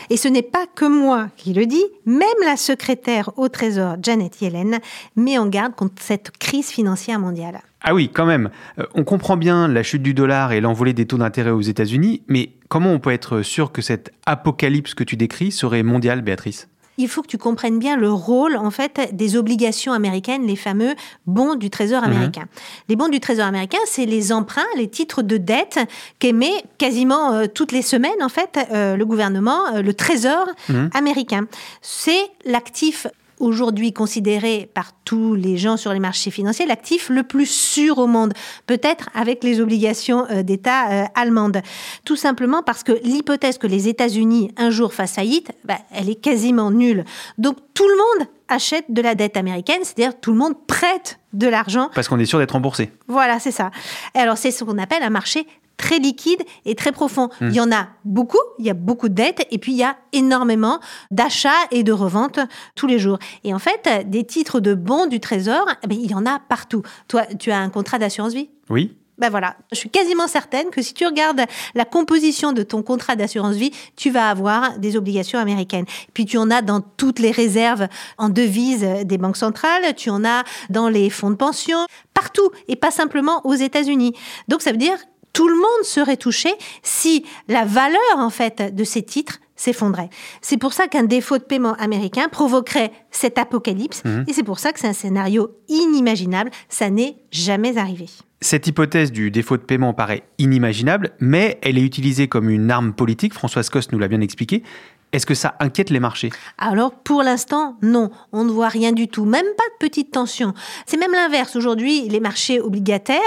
Et 0.08 0.16
ce 0.16 0.28
n'est 0.28 0.42
pas 0.42 0.66
que 0.74 0.86
moi 0.86 1.28
qui 1.36 1.52
le 1.52 1.66
dis, 1.66 1.84
même 2.06 2.28
la 2.44 2.56
secrétaire 2.56 3.30
au 3.36 3.48
Trésor 3.48 3.96
Janet 4.02 4.40
Yellen, 4.40 4.78
met 5.16 5.38
en 5.38 5.46
garde 5.46 5.74
contre 5.74 6.02
cette 6.02 6.30
crise 6.38 6.68
financière 6.68 7.18
mondiale. 7.18 7.60
Ah 7.82 7.94
oui, 7.94 8.10
quand 8.12 8.26
même. 8.26 8.50
Euh, 8.78 8.84
on 8.94 9.04
comprend 9.04 9.36
bien 9.36 9.66
la 9.68 9.82
chute 9.82 10.02
du 10.02 10.12
dollar 10.14 10.52
et 10.52 10.60
l'envolée 10.60 10.92
des 10.92 11.06
taux 11.06 11.16
d'intérêt 11.18 11.50
aux 11.50 11.60
États-Unis, 11.62 12.22
mais 12.28 12.50
comment 12.68 12.90
on 12.92 12.98
peut 12.98 13.10
être 13.12 13.42
sûr 13.42 13.72
que 13.72 13.80
cette 13.82 14.12
apocalypse 14.26 14.94
que 14.94 15.04
tu 15.04 15.16
décris 15.16 15.50
serait 15.50 15.82
mondiale, 15.82 16.20
Béatrice? 16.22 16.68
Il 16.98 17.08
faut 17.08 17.22
que 17.22 17.28
tu 17.28 17.38
comprennes 17.38 17.78
bien 17.78 17.96
le 17.96 18.12
rôle 18.12 18.56
en 18.56 18.70
fait 18.70 19.08
des 19.14 19.34
obligations 19.38 19.94
américaines, 19.94 20.46
les 20.46 20.56
fameux 20.56 20.94
bons 21.26 21.54
du 21.54 21.70
Trésor 21.70 22.02
Mhm. 22.02 22.08
américain. 22.12 22.44
Les 22.90 22.96
bons 22.96 23.08
du 23.08 23.20
Trésor 23.20 23.46
américain, 23.46 23.78
c'est 23.86 24.04
les 24.04 24.32
emprunts, 24.32 24.66
les 24.76 24.88
titres 24.88 25.22
de 25.22 25.38
dette 25.38 25.78
qu'émet 26.18 26.52
quasiment 26.76 27.32
euh, 27.32 27.46
toutes 27.46 27.72
les 27.72 27.80
semaines 27.80 28.22
en 28.22 28.28
fait 28.28 28.58
euh, 28.70 28.96
le 28.96 29.06
gouvernement, 29.06 29.60
euh, 29.74 29.80
le 29.80 29.94
Trésor 29.94 30.46
Mhm. 30.68 30.90
américain. 30.92 31.46
C'est 31.80 32.20
l'actif 32.44 33.06
aujourd'hui 33.40 33.92
considéré 33.92 34.70
par 34.72 34.92
tous 35.04 35.34
les 35.34 35.56
gens 35.56 35.76
sur 35.76 35.92
les 35.92 35.98
marchés 35.98 36.30
financiers 36.30 36.66
l'actif 36.66 37.08
le 37.08 37.22
plus 37.22 37.46
sûr 37.46 37.98
au 37.98 38.06
monde, 38.06 38.32
peut-être 38.66 39.08
avec 39.14 39.42
les 39.42 39.60
obligations 39.60 40.26
euh, 40.30 40.42
d'État 40.42 40.90
euh, 40.90 41.04
allemandes. 41.14 41.60
Tout 42.04 42.16
simplement 42.16 42.62
parce 42.62 42.82
que 42.82 42.92
l'hypothèse 43.02 43.58
que 43.58 43.66
les 43.66 43.88
États-Unis 43.88 44.52
un 44.56 44.70
jour 44.70 44.94
fassent 44.94 45.14
faillite, 45.14 45.50
bah, 45.64 45.78
elle 45.92 46.08
est 46.08 46.20
quasiment 46.20 46.70
nulle. 46.70 47.04
Donc 47.38 47.56
tout 47.74 47.88
le 47.88 47.96
monde 47.96 48.28
achète 48.48 48.84
de 48.88 49.00
la 49.00 49.14
dette 49.14 49.36
américaine, 49.36 49.80
c'est-à-dire 49.82 50.18
tout 50.20 50.32
le 50.32 50.38
monde 50.38 50.54
prête 50.66 51.18
de 51.32 51.46
l'argent 51.46 51.88
Parce 51.94 52.08
qu'on 52.08 52.18
est 52.18 52.26
sûr 52.26 52.38
d'être 52.38 52.52
remboursé. 52.52 52.90
voilà, 53.06 53.38
c'est 53.38 53.52
ça. 53.52 53.70
Et 54.14 54.18
alors, 54.18 54.36
c'est 54.36 54.50
ce 54.50 54.64
qu'on 54.64 54.78
appelle 54.78 55.02
un 55.02 55.10
marché 55.10 55.46
très 55.80 55.98
liquide 55.98 56.42
et 56.66 56.74
très 56.74 56.92
profond. 56.92 57.30
Il 57.40 57.54
y 57.54 57.60
en 57.60 57.72
a 57.72 57.88
beaucoup, 58.04 58.38
il 58.58 58.66
y 58.66 58.70
a 58.70 58.74
beaucoup 58.74 59.08
de 59.08 59.14
dettes, 59.14 59.46
et 59.50 59.56
puis 59.56 59.72
il 59.72 59.78
y 59.78 59.82
a 59.82 59.96
énormément 60.12 60.78
d'achats 61.10 61.48
et 61.70 61.82
de 61.82 61.92
reventes 61.92 62.38
tous 62.74 62.86
les 62.86 62.98
jours. 62.98 63.18
Et 63.44 63.54
en 63.54 63.58
fait, 63.58 63.88
des 64.08 64.24
titres 64.24 64.60
de 64.60 64.74
bons 64.74 65.06
du 65.06 65.20
Trésor, 65.20 65.66
eh 65.82 65.86
ben, 65.86 65.98
il 65.98 66.10
y 66.10 66.14
en 66.14 66.26
a 66.26 66.38
partout. 66.38 66.82
Toi, 67.08 67.24
tu 67.38 67.50
as 67.50 67.58
un 67.58 67.70
contrat 67.70 67.98
d'assurance 67.98 68.34
vie? 68.34 68.50
Oui. 68.68 68.94
ben 69.16 69.30
voilà, 69.30 69.56
je 69.70 69.76
suis 69.76 69.90
quasiment 69.90 70.28
certaine 70.28 70.70
que 70.70 70.82
si 70.82 70.94
tu 70.94 71.06
regardes 71.06 71.42
la 71.74 71.84
composition 71.84 72.52
de 72.52 72.62
ton 72.62 72.82
contrat 72.82 73.16
d'assurance 73.16 73.56
vie, 73.56 73.70
tu 73.96 74.10
vas 74.10 74.28
avoir 74.28 74.78
des 74.78 74.96
obligations 74.96 75.38
américaines. 75.38 75.86
Puis 76.14 76.24
tu 76.26 76.38
en 76.38 76.50
as 76.50 76.62
dans 76.62 76.80
toutes 76.80 77.18
les 77.18 77.30
réserves 77.30 77.86
en 78.18 78.28
devises 78.28 78.86
des 79.04 79.18
banques 79.18 79.36
centrales, 79.36 79.94
tu 79.96 80.10
en 80.10 80.24
as 80.24 80.44
dans 80.70 80.88
les 80.88 81.10
fonds 81.10 81.30
de 81.30 81.36
pension, 81.36 81.78
partout, 82.14 82.50
et 82.68 82.76
pas 82.76 82.90
simplement 82.90 83.46
aux 83.46 83.54
États-Unis. 83.54 84.14
Donc 84.48 84.62
ça 84.62 84.72
veut 84.72 84.78
dire 84.78 84.96
tout 85.32 85.48
le 85.48 85.54
monde 85.54 85.84
serait 85.84 86.16
touché 86.16 86.50
si 86.82 87.24
la 87.48 87.64
valeur 87.64 87.98
en 88.16 88.30
fait 88.30 88.74
de 88.74 88.84
ces 88.84 89.02
titres 89.02 89.40
s'effondrait. 89.56 90.08
C'est 90.40 90.56
pour 90.56 90.72
ça 90.72 90.88
qu'un 90.88 91.04
défaut 91.04 91.38
de 91.38 91.42
paiement 91.42 91.74
américain 91.74 92.28
provoquerait 92.28 92.92
cet 93.10 93.38
apocalypse, 93.38 94.02
et 94.26 94.32
c'est 94.32 94.42
pour 94.42 94.58
ça 94.58 94.72
que 94.72 94.80
c'est 94.80 94.88
un 94.88 94.94
scénario 94.94 95.50
inimaginable. 95.68 96.50
Ça 96.68 96.88
n'est 96.88 97.16
jamais 97.30 97.76
arrivé. 97.76 98.06
Cette 98.40 98.66
hypothèse 98.66 99.12
du 99.12 99.30
défaut 99.30 99.58
de 99.58 99.62
paiement 99.62 99.92
paraît 99.92 100.22
inimaginable, 100.38 101.10
mais 101.20 101.58
elle 101.60 101.76
est 101.76 101.82
utilisée 101.82 102.26
comme 102.26 102.48
une 102.48 102.70
arme 102.70 102.94
politique. 102.94 103.34
Françoise 103.34 103.68
Coste 103.68 103.92
nous 103.92 103.98
l'a 103.98 104.08
bien 104.08 104.22
expliqué. 104.22 104.62
Est-ce 105.12 105.26
que 105.26 105.34
ça 105.34 105.54
inquiète 105.58 105.90
les 105.90 106.00
marchés? 106.00 106.30
Alors 106.58 106.92
pour 106.92 107.22
l'instant, 107.22 107.76
non, 107.82 108.10
on 108.32 108.44
ne 108.44 108.50
voit 108.50 108.68
rien 108.68 108.92
du 108.92 109.08
tout, 109.08 109.24
même 109.24 109.46
pas 109.56 109.64
de 109.64 109.88
petite 109.88 110.12
tension. 110.12 110.54
C'est 110.86 110.96
même 110.96 111.12
l'inverse. 111.12 111.56
Aujourd'hui, 111.56 112.08
les 112.08 112.20
marchés 112.20 112.60
obligataires 112.60 113.18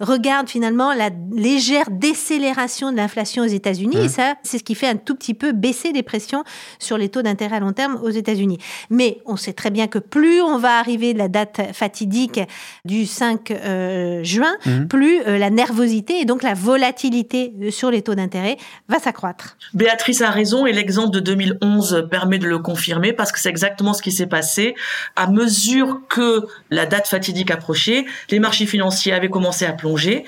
regardent 0.00 0.48
finalement 0.48 0.94
la 0.94 1.10
légère 1.32 1.90
décélération 1.90 2.90
de 2.90 2.96
l'inflation 2.96 3.42
aux 3.42 3.48
États-Unis 3.48 3.96
et 3.98 4.08
ça, 4.08 4.34
c'est 4.42 4.58
ce 4.58 4.64
qui 4.64 4.74
fait 4.74 4.88
un 4.88 4.96
tout 4.96 5.14
petit 5.14 5.34
peu 5.34 5.52
baisser 5.52 5.92
les 5.92 6.02
pressions 6.02 6.44
sur 6.78 6.98
les 6.98 7.08
taux 7.08 7.22
d'intérêt 7.22 7.56
à 7.56 7.60
long 7.60 7.72
terme 7.72 7.98
aux 8.02 8.10
États-Unis. 8.10 8.58
Mais 8.90 9.18
on 9.26 9.36
sait 9.36 9.52
très 9.52 9.70
bien 9.70 9.86
que 9.88 9.98
plus 9.98 10.40
on 10.40 10.58
va 10.58 10.78
arriver 10.78 11.12
de 11.12 11.18
la 11.18 11.28
date 11.28 11.60
fatidique 11.72 12.40
du 12.84 13.06
5 13.06 13.50
euh, 13.50 14.24
juin, 14.24 14.56
plus 14.88 15.20
euh, 15.20 15.38
la 15.38 15.50
nervosité 15.50 16.20
et 16.20 16.24
donc 16.24 16.42
la 16.42 16.54
volatilité 16.54 17.52
euh, 17.60 17.70
sur 17.70 17.90
les 17.90 18.02
taux 18.02 18.14
d'intérêt 18.14 18.56
va 18.88 18.98
s'accroître. 18.98 19.56
Béatrice 19.74 20.22
a 20.22 20.30
raison 20.30 20.66
et 20.66 20.72
l'exemple 20.72 21.10
de 21.10 21.20
2011 21.26 22.06
permet 22.10 22.38
de 22.38 22.46
le 22.46 22.58
confirmer 22.58 23.12
parce 23.12 23.32
que 23.32 23.38
c'est 23.38 23.50
exactement 23.50 23.92
ce 23.92 24.02
qui 24.02 24.12
s'est 24.12 24.26
passé. 24.26 24.74
À 25.16 25.28
mesure 25.28 26.00
que 26.08 26.46
la 26.70 26.86
date 26.86 27.06
fatidique 27.06 27.50
approchait, 27.50 28.06
les 28.30 28.38
marchés 28.38 28.66
financiers 28.66 29.12
avaient 29.12 29.28
commencé 29.28 29.66
à 29.66 29.72
plonger 29.72 30.24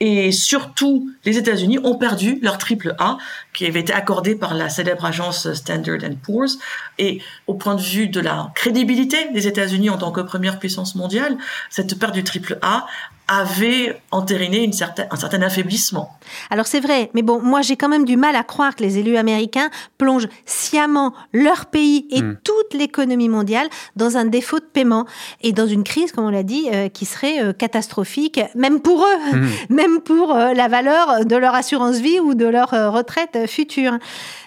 et 0.00 0.32
surtout 0.32 1.08
les 1.24 1.38
États-Unis 1.38 1.78
ont 1.84 1.96
perdu 1.96 2.40
leur 2.42 2.58
triple 2.58 2.96
A 2.98 3.18
qui 3.54 3.66
avait 3.66 3.80
été 3.80 3.92
accordé 3.92 4.34
par 4.34 4.54
la 4.54 4.68
célèbre 4.68 5.04
agence 5.04 5.52
Standard 5.52 5.98
Poor's. 6.22 6.58
Et 6.98 7.20
au 7.46 7.54
point 7.54 7.74
de 7.74 7.82
vue 7.82 8.08
de 8.08 8.20
la 8.20 8.50
crédibilité 8.54 9.28
des 9.32 9.46
États-Unis 9.46 9.90
en 9.90 9.98
tant 9.98 10.12
que 10.12 10.20
première 10.20 10.58
puissance 10.58 10.94
mondiale, 10.94 11.36
cette 11.70 11.98
perte 11.98 12.14
du 12.14 12.24
triple 12.24 12.58
A 12.62 12.86
avait 13.28 13.98
entériné 14.10 14.62
une 14.64 14.72
certaine, 14.72 15.06
un 15.10 15.16
certain 15.16 15.40
affaiblissement. 15.42 16.10
Alors 16.50 16.66
c'est 16.66 16.80
vrai, 16.80 17.10
mais 17.14 17.22
bon, 17.22 17.40
moi 17.40 17.62
j'ai 17.62 17.76
quand 17.76 17.88
même 17.88 18.04
du 18.04 18.16
mal 18.16 18.36
à 18.36 18.42
croire 18.42 18.74
que 18.74 18.82
les 18.82 18.98
élus 18.98 19.16
américains 19.16 19.70
plongent 19.96 20.28
sciemment 20.44 21.14
leur 21.32 21.66
pays 21.66 22.06
et 22.10 22.20
toute 22.20 22.74
l'économie 22.74 23.28
mondiale 23.28 23.68
dans 23.96 24.16
un 24.16 24.24
défaut 24.24 24.58
de 24.58 24.64
paiement 24.64 25.06
et 25.42 25.52
dans 25.52 25.66
une 25.66 25.84
crise, 25.84 26.12
comme 26.12 26.24
on 26.24 26.30
l'a 26.30 26.42
dit, 26.42 26.68
euh, 26.72 26.88
qui 26.88 27.06
serait 27.06 27.42
euh, 27.42 27.52
catastrophique, 27.52 28.40
même 28.54 28.80
pour 28.80 29.02
eux, 29.02 29.40
même 29.70 30.00
pour 30.00 30.34
euh, 30.34 30.52
la 30.52 30.68
valeur 30.68 31.24
de 31.24 31.36
leur 31.36 31.54
assurance 31.54 32.00
vie 32.00 32.20
ou 32.20 32.34
de 32.34 32.46
leur 32.46 32.74
euh, 32.74 32.90
retraite 32.90 33.41
euh, 33.42 33.46
future. 33.46 33.98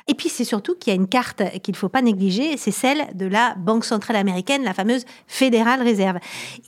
Et 0.07 0.13
puis 0.13 0.29
c'est 0.29 0.43
surtout 0.43 0.75
qu'il 0.75 0.93
y 0.93 0.95
a 0.95 0.99
une 0.99 1.07
carte 1.07 1.41
qu'il 1.61 1.73
ne 1.73 1.77
faut 1.77 1.89
pas 1.89 2.01
négliger, 2.01 2.57
c'est 2.57 2.71
celle 2.71 3.07
de 3.15 3.25
la 3.25 3.55
Banque 3.55 3.85
centrale 3.85 4.17
américaine, 4.17 4.63
la 4.63 4.73
fameuse 4.73 5.05
Fédérale 5.27 5.81
Réserve. 5.81 6.17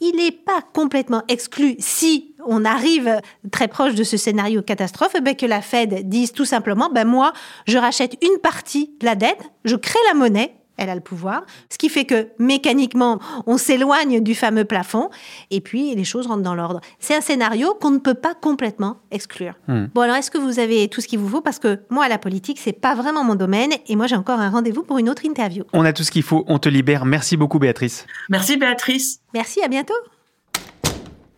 Il 0.02 0.16
n'est 0.16 0.32
pas 0.32 0.62
complètement 0.74 1.24
exclu 1.28 1.76
si 1.80 2.34
on 2.46 2.66
arrive 2.66 3.22
très 3.52 3.68
proche 3.68 3.94
de 3.94 4.04
ce 4.04 4.18
scénario 4.18 4.62
catastrophe, 4.62 5.14
eh 5.18 5.22
ben, 5.22 5.36
que 5.36 5.46
la 5.46 5.62
Fed 5.62 6.08
dise 6.08 6.32
tout 6.32 6.46
simplement, 6.46 6.90
ben 6.90 7.06
moi, 7.06 7.34
je 7.68 7.78
rachète 7.78 8.16
une 8.24 8.40
partie 8.40 8.92
de 9.00 9.06
la 9.06 9.16
dette, 9.16 9.42
je 9.66 9.76
crée 9.76 10.00
la 10.08 10.14
monnaie, 10.14 10.57
elle 10.78 10.90
a 10.90 10.96
le 10.96 11.02
pouvoir, 11.02 11.46
ce 11.70 11.78
qui 11.78 11.90
fait 11.90 12.06
que 12.06 12.28
mécaniquement, 12.40 13.20
on 13.46 13.58
s'éloigne 13.58 14.22
du 14.22 14.36
fameux 14.36 14.66
plafond, 14.66 15.10
et 15.52 15.62
puis 15.62 15.96
les 15.96 16.04
choses 16.04 16.28
rentrent 16.28 16.44
dans 16.44 16.56
l'ordre. 16.56 16.82
C'est 17.00 17.16
un 17.16 17.22
scénario 17.22 17.74
qu'on 17.82 17.92
ne 17.92 18.00
peut 18.00 18.14
pas 18.14 18.34
complètement 18.34 18.98
exclure. 19.12 19.54
Bon, 19.68 20.02
alors 20.02 20.16
est-ce 20.16 20.32
que 20.32 20.38
vous 20.38 20.60
avez 20.60 20.88
tout 20.88 21.02
ce 21.02 21.08
qu'il 21.08 21.20
vous 21.20 21.30
faut? 21.30 21.42
Parce 21.42 21.60
que 21.60 21.80
moi, 21.90 22.08
la 22.08 22.18
politique, 22.18 22.60
c'est 22.60 22.74
pas 22.74 22.96
vraiment 22.96 23.24
mon 23.24 23.36
domaine, 23.36 23.72
et 23.88 23.96
moi, 23.96 24.08
j'ai 24.08 24.16
encore 24.16 24.40
un 24.40 24.50
rendez-vous 24.50 24.84
pour 24.84 24.98
une 24.98 25.10
autre 25.10 25.26
interview. 25.26 25.64
On 25.74 25.86
a 25.86 25.94
tout 25.94 26.04
ce 26.04 26.12
qu'il 26.12 26.24
faut, 26.24 26.46
on 26.48 26.60
te 26.60 26.70
libère. 26.70 27.06
Merci 27.06 27.38
beaucoup 27.38 27.60
Béatrice. 27.60 28.06
Merci 28.30 28.58
Béatrice. 28.58 29.22
Merci, 29.34 29.62
à 29.62 29.68
bientôt. 29.68 29.94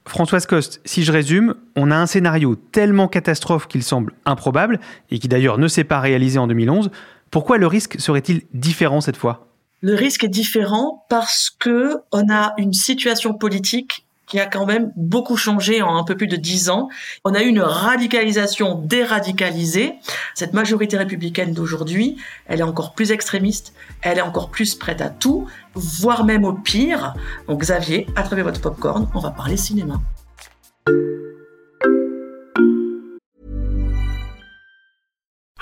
Françoise 0.06 0.48
Coste, 0.48 0.82
si 0.86 1.04
je 1.04 1.12
résume, 1.12 1.54
on 1.76 1.92
a 1.92 1.96
un 1.96 2.08
scénario 2.08 2.56
tellement 2.56 3.08
catastrophe 3.08 3.68
qu'il 3.68 3.84
semble 3.84 4.14
improbable, 4.26 4.80
et 5.12 5.20
qui 5.20 5.28
d'ailleurs 5.28 5.60
ne 5.60 5.68
s'est 5.68 5.84
pas 5.84 6.00
réalisé 6.00 6.40
en 6.40 6.48
2011. 6.48 6.90
Pourquoi 7.32 7.58
le 7.58 7.68
risque 7.68 8.00
serait-il 8.00 8.44
différent 8.54 9.02
cette 9.02 9.18
fois? 9.18 9.48
Le 9.82 9.96
risque 9.96 10.24
est 10.26 10.30
différent 10.30 11.06
parce 11.10 11.50
que 11.50 11.98
on 12.12 12.30
a 12.30 12.54
une 12.58 12.74
situation 12.74 13.34
politique 13.34 14.06
qui 14.30 14.40
a 14.40 14.46
quand 14.46 14.66
même 14.66 14.92
beaucoup 14.96 15.38
changé 15.38 15.82
en 15.82 15.98
un 15.98 16.04
peu 16.04 16.16
plus 16.16 16.28
de 16.28 16.36
dix 16.36 16.70
ans. 16.70 16.88
On 17.26 17.34
a 17.34 17.42
eu 17.42 17.48
une 17.48 17.62
radicalisation 17.62 18.76
déradicalisée. 18.76 19.96
Cette 20.36 20.54
majorité 20.54 20.98
républicaine 20.98 21.54
d'aujourd'hui, 21.54 22.18
elle 22.46 22.60
est 22.60 22.64
encore 22.64 22.94
plus 22.94 23.12
extrémiste, 23.12 23.74
elle 24.02 24.20
est 24.20 24.22
encore 24.22 24.52
plus 24.52 24.76
prête 24.76 25.02
à 25.02 25.10
tout, 25.10 25.48
voire 25.74 26.26
même 26.26 26.46
au 26.46 26.54
pire. 26.54 27.16
Donc 27.48 27.62
Xavier, 27.62 28.06
attrapez 28.16 28.44
votre 28.44 28.62
popcorn, 28.62 29.10
on 29.16 29.20
va 29.20 29.32
parler 29.32 29.58
cinéma. 29.58 30.00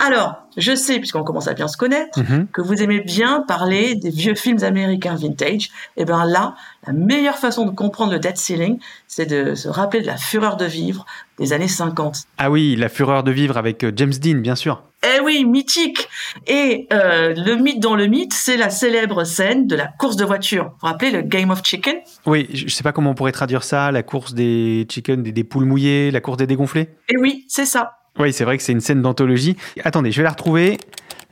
Alors, 0.00 0.48
je 0.56 0.74
sais, 0.74 0.98
puisqu'on 0.98 1.22
commence 1.22 1.48
à 1.48 1.54
bien 1.54 1.68
se 1.68 1.76
connaître, 1.76 2.20
que 2.52 2.62
vous 2.62 2.82
aimez 2.82 3.00
bien 3.00 3.44
parler 3.46 3.94
des 3.94 4.08
vieux 4.08 4.34
films 4.34 4.62
américains 4.62 5.16
vintage. 5.16 5.68
Et 5.98 6.06
bien 6.06 6.24
là, 6.24 6.54
la 6.86 6.94
meilleure 6.94 7.36
façon 7.36 7.66
de 7.66 7.70
comprendre 7.72 8.12
le 8.12 8.18
debt 8.18 8.36
ceiling, 8.36 8.78
c'est 9.06 9.26
de 9.26 9.54
se 9.54 9.68
rappeler 9.68 10.00
de 10.00 10.06
la 10.06 10.16
fureur 10.16 10.56
de 10.56 10.64
vivre 10.64 11.04
des 11.38 11.52
années 11.52 11.68
50. 11.68 12.24
Ah 12.38 12.50
oui, 12.50 12.74
la 12.76 12.88
fureur 12.88 13.22
de 13.22 13.30
vivre 13.30 13.58
avec 13.58 13.84
euh, 13.84 13.92
James 13.94 14.14
Dean, 14.14 14.38
bien 14.38 14.56
sûr. 14.56 14.82
Eh 15.04 15.20
oui, 15.20 15.44
mythique. 15.44 16.08
Et 16.48 16.88
euh, 16.92 17.32
le 17.36 17.54
mythe 17.54 17.78
dans 17.78 17.94
le 17.94 18.06
mythe, 18.06 18.32
c'est 18.32 18.56
la 18.56 18.68
célèbre 18.68 19.22
scène 19.22 19.68
de 19.68 19.76
la 19.76 19.86
course 19.86 20.16
de 20.16 20.24
voiture. 20.24 20.64
Vous 20.64 20.70
vous 20.80 20.86
rappelez 20.88 21.12
le 21.12 21.22
Game 21.22 21.50
of 21.50 21.62
Chicken? 21.64 21.98
Oui, 22.26 22.48
je 22.52 22.68
sais 22.68 22.82
pas 22.82 22.90
comment 22.90 23.10
on 23.10 23.14
pourrait 23.14 23.32
traduire 23.32 23.62
ça, 23.62 23.92
la 23.92 24.02
course 24.02 24.34
des 24.34 24.86
chickens, 24.88 25.22
des, 25.22 25.30
des 25.30 25.44
poules 25.44 25.66
mouillées, 25.66 26.10
la 26.10 26.20
course 26.20 26.38
des 26.38 26.48
dégonflés. 26.48 26.88
Eh 27.08 27.16
oui, 27.16 27.44
c'est 27.48 27.64
ça. 27.64 27.92
Oui, 28.18 28.32
c'est 28.32 28.44
vrai 28.44 28.56
que 28.56 28.64
c'est 28.64 28.72
une 28.72 28.80
scène 28.80 29.00
d'anthologie. 29.00 29.56
Attendez, 29.84 30.10
je 30.10 30.16
vais 30.16 30.24
la 30.24 30.30
retrouver. 30.30 30.78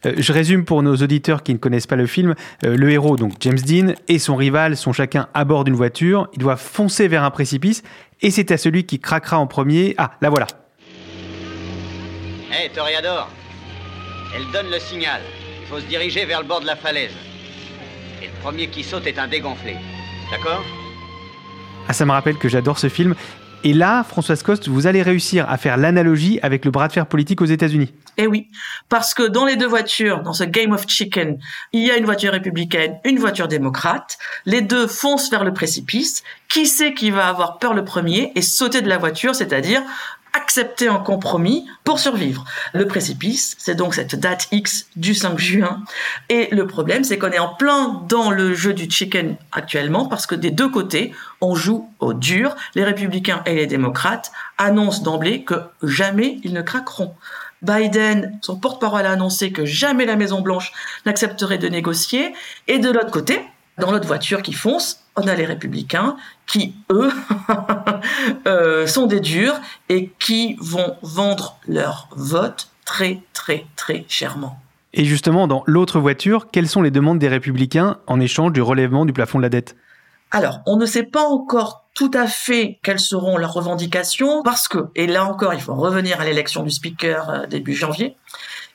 Euh, 0.05 0.15
je 0.17 0.33
résume 0.33 0.65
pour 0.65 0.85
nos 0.85 0.95
auditeurs 0.97 1.43
qui 1.43 1.53
ne 1.53 1.59
connaissent 1.59 1.89
pas 1.89 1.97
le 1.97 2.07
film. 2.07 2.37
Euh, 2.65 2.77
le 2.77 2.91
héros, 2.91 3.17
donc 3.17 3.33
James 3.41 3.59
Dean, 3.59 3.95
et 4.07 4.21
son 4.21 4.37
rival 4.37 4.77
sont 4.77 4.93
chacun 4.93 5.29
à 5.35 5.45
bord 5.45 5.65
d'une 5.65 5.75
voiture. 5.75 6.29
Ils 6.35 6.39
doivent 6.39 6.63
foncer 6.63 7.09
vers 7.09 7.25
un 7.25 7.31
précipice 7.33 7.83
et 8.23 8.31
c'est 8.31 8.53
à 8.53 8.59
celui 8.59 8.85
qui 8.85 9.01
craquera 9.01 9.41
en 9.41 9.49
premier. 9.49 9.97
Ah, 9.99 10.13
la 10.21 10.31
voilà. 10.31 10.47
Hé, 12.53 12.67
hey, 12.67 12.71
Toreador 12.71 13.29
Elle 14.37 14.51
donne 14.53 14.71
le 14.71 14.79
signal. 14.79 15.23
Il 15.63 15.67
faut 15.67 15.81
se 15.81 15.87
diriger 15.87 16.27
vers 16.27 16.43
le 16.43 16.47
bord 16.47 16.61
de 16.61 16.67
la 16.67 16.77
falaise. 16.77 17.13
Et 18.23 18.27
le 18.27 18.33
premier 18.43 18.69
qui 18.69 18.85
saute 18.85 19.07
est 19.07 19.19
un 19.19 19.27
dégonflé. 19.27 19.77
D'accord 20.31 20.63
Ah, 21.89 21.95
ça 21.95 22.05
me 22.05 22.11
rappelle 22.11 22.37
que 22.37 22.47
j'adore 22.47 22.79
ce 22.79 22.91
film. 22.91 23.15
Et 23.65 23.73
là, 23.73 24.05
Françoise 24.05 24.43
Coste, 24.43 24.69
vous 24.69 24.87
allez 24.87 25.01
réussir 25.01 25.49
à 25.49 25.57
faire 25.57 25.79
l'analogie 25.79 26.39
avec 26.43 26.67
le 26.67 26.71
bras 26.71 26.87
de 26.87 26.93
fer 26.93 27.07
politique 27.07 27.41
aux 27.41 27.47
États-Unis. 27.47 27.95
Eh 28.19 28.27
oui, 28.27 28.49
parce 28.91 29.15
que 29.15 29.23
dans 29.23 29.47
les 29.47 29.57
deux 29.57 29.67
voitures, 29.67 30.23
dans 30.23 30.35
ce 30.35 30.45
Game 30.45 30.73
of 30.73 30.87
Chicken, 30.87 31.39
il 31.73 31.87
y 31.87 31.91
a 31.91 31.97
une 31.97 32.05
voiture 32.05 32.33
républicaine, 32.33 32.99
une 33.05 33.19
voiture 33.19 33.49
démocrate. 33.49 34.19
Les 34.45 34.61
deux 34.61 34.87
foncent 34.87 35.31
vers 35.31 35.45
le 35.45 35.55
précipice. 35.55 36.23
Qui 36.49 36.67
sait 36.67 36.95
qui 36.95 37.11
va 37.11 37.27
avoir 37.27 37.59
peur 37.59 37.75
le 37.75 37.85
premier 37.85 38.33
et 38.37 38.43
sauter 38.43 38.83
de 38.83 38.89
la 38.89 38.99
voiture, 38.99 39.35
c'est-à-dire 39.35 39.83
accepter 40.37 40.89
un 40.89 40.99
compromis 40.99 41.67
pour 41.85 41.99
survivre. 41.99 42.45
Le 42.73 42.87
précipice, 42.87 43.57
c'est 43.59 43.75
donc 43.75 43.95
cette 43.95 44.15
date 44.15 44.49
X 44.53 44.87
du 44.97 45.15
5 45.15 45.39
juin. 45.39 45.83
Et 46.29 46.49
le 46.53 46.67
problème, 46.67 47.05
c'est 47.05 47.19
qu'on 47.19 47.31
est 47.31 47.39
en 47.39 47.55
plein 47.55 48.03
dans 48.09 48.31
le 48.31 48.55
jeu 48.55 48.75
du 48.75 48.91
chicken 48.91 49.37
actuellement 49.53 50.07
parce 50.07 50.27
que 50.27 50.35
des 50.35 50.51
deux 50.51 50.69
côtés, 50.69 51.13
on 51.41 51.55
joue 51.55 51.91
au 52.01 52.13
dur. 52.13 52.55
Les 52.75 52.85
républicains 52.85 53.43
et 53.47 53.55
les 53.55 53.67
démocrates 53.67 54.31
annoncent 54.59 55.03
d'emblée 55.03 55.45
que 55.45 55.55
jamais 55.83 56.39
ils 56.45 56.53
ne 56.53 56.63
craqueront. 56.63 57.15
Biden, 57.63 58.39
son 58.43 58.57
porte-parole 58.57 59.07
a 59.07 59.13
annoncé 59.13 59.51
que 59.51 59.65
jamais 59.65 60.05
la 60.05 60.17
Maison 60.17 60.41
Blanche 60.43 60.73
n'accepterait 61.07 61.59
de 61.59 61.69
négocier. 61.69 62.35
Et 62.69 62.79
de 62.79 62.91
l'autre 62.91 63.11
côté, 63.11 63.41
dans 63.79 63.91
l'autre 63.91 64.07
voiture 64.07 64.43
qui 64.43 64.53
fonce, 64.53 65.05
on 65.17 65.27
a 65.27 65.35
les 65.35 65.45
républicains 65.45 66.17
qui, 66.47 66.75
eux, 66.91 67.11
euh, 68.47 68.87
sont 68.87 69.07
des 69.07 69.21
durs 69.21 69.61
et 69.89 70.11
qui 70.19 70.57
vont 70.61 70.97
vendre 71.03 71.59
leur 71.67 72.09
vote 72.17 72.69
très, 72.85 73.21
très, 73.33 73.67
très 73.77 74.05
chèrement. 74.09 74.59
Et 74.93 75.05
justement, 75.05 75.47
dans 75.47 75.63
l'autre 75.67 76.01
voiture, 76.01 76.49
quelles 76.51 76.69
sont 76.69 76.83
les 76.83 76.91
demandes 76.91 77.19
des 77.19 77.29
républicains 77.29 77.99
en 78.07 78.21
échange 78.21 78.53
du 78.53 78.63
relèvement 78.63 79.05
du 79.05 79.13
plafond 79.13 79.39
de 79.39 79.43
la 79.43 79.51
dette? 79.51 79.77
Alors, 80.31 80.61
on 80.67 80.77
ne 80.77 80.87
sait 80.87 81.03
pas 81.03 81.23
encore 81.23 81.85
tout 81.95 82.11
à 82.15 82.27
fait 82.27 82.79
quelles 82.83 83.01
seront 83.01 83.37
leurs 83.37 83.53
revendications 83.53 84.43
parce 84.43 84.69
que, 84.69 84.89
et 84.95 85.07
là 85.07 85.25
encore, 85.25 85.55
il 85.55 85.61
faut 85.61 85.75
revenir 85.75 86.21
à 86.21 86.25
l'élection 86.25 86.63
du 86.63 86.71
speaker 86.71 87.31
euh, 87.31 87.47
début 87.47 87.75
janvier, 87.75 88.17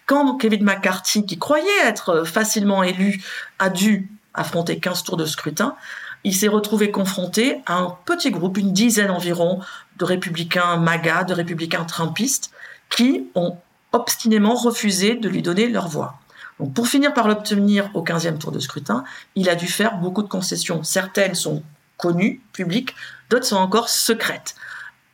quand 0.06 0.38
Kevin 0.38 0.64
McCarthy, 0.64 1.26
qui 1.26 1.38
croyait 1.40 1.86
être 1.86 2.24
facilement 2.26 2.84
élu, 2.84 3.24
a 3.60 3.70
dû 3.70 4.12
affronter 4.34 4.80
15 4.80 5.04
tours 5.04 5.18
de 5.18 5.26
scrutin, 5.26 5.76
il 6.24 6.36
s'est 6.36 6.48
retrouvé 6.48 6.92
confronté 6.92 7.62
à 7.66 7.78
un 7.78 7.98
petit 8.06 8.32
groupe, 8.32 8.58
une 8.58 8.74
dizaine 8.74 9.10
environ, 9.10 9.60
de 9.98 10.06
républicains 10.06 10.78
MAGA, 10.78 11.24
de 11.24 11.34
républicains 11.34 11.84
trumpistes, 11.84 12.52
qui 12.90 13.28
ont 13.36 13.58
obstinément 13.92 14.56
refusé 14.56 15.16
de 15.16 15.28
lui 15.28 15.42
donner 15.42 15.68
leur 15.68 15.88
voix. 15.88 16.20
Donc 16.60 16.74
pour 16.74 16.88
finir 16.88 17.14
par 17.14 17.28
l'obtenir 17.28 17.90
au 17.96 18.04
15e 18.04 18.38
tour 18.38 18.52
de 18.52 18.60
scrutin, 18.60 19.04
il 19.36 19.50
a 19.50 19.56
dû 19.56 19.68
faire 19.68 19.98
beaucoup 19.98 20.22
de 20.22 20.28
concessions. 20.28 20.84
Certaines 20.84 21.36
sont 21.36 21.64
connues, 21.98 22.42
publiques, 22.54 22.96
d'autres 23.30 23.46
sont 23.46 23.58
encore 23.58 23.90
secrètes. 23.90 24.56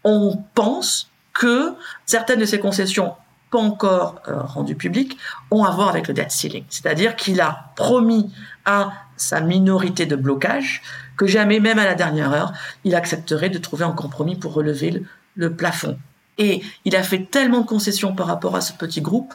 On 0.03 0.43
pense 0.53 1.09
que 1.33 1.73
certaines 2.05 2.39
de 2.39 2.45
ces 2.45 2.59
concessions 2.59 3.13
pas 3.49 3.59
encore 3.59 4.21
euh, 4.27 4.41
rendues 4.41 4.75
publiques 4.75 5.17
ont 5.51 5.63
à 5.63 5.71
voir 5.71 5.89
avec 5.89 6.07
le 6.07 6.13
debt 6.13 6.29
ceiling. 6.29 6.65
C'est-à-dire 6.69 7.15
qu'il 7.15 7.39
a 7.39 7.71
promis 7.75 8.31
à 8.65 8.91
sa 9.17 9.41
minorité 9.41 10.05
de 10.05 10.15
blocage 10.15 10.81
que 11.17 11.27
jamais, 11.27 11.59
même 11.59 11.79
à 11.79 11.85
la 11.85 11.95
dernière 11.95 12.31
heure, 12.31 12.53
il 12.83 12.95
accepterait 12.95 13.49
de 13.49 13.57
trouver 13.57 13.83
un 13.83 13.91
compromis 13.91 14.35
pour 14.35 14.53
relever 14.53 15.03
le, 15.35 15.53
plafond. 15.53 15.97
Et 16.37 16.61
il 16.85 16.95
a 16.95 17.03
fait 17.03 17.29
tellement 17.29 17.61
de 17.61 17.65
concessions 17.65 18.15
par 18.15 18.27
rapport 18.27 18.55
à 18.55 18.61
ce 18.61 18.73
petit 18.73 19.01
groupe 19.01 19.33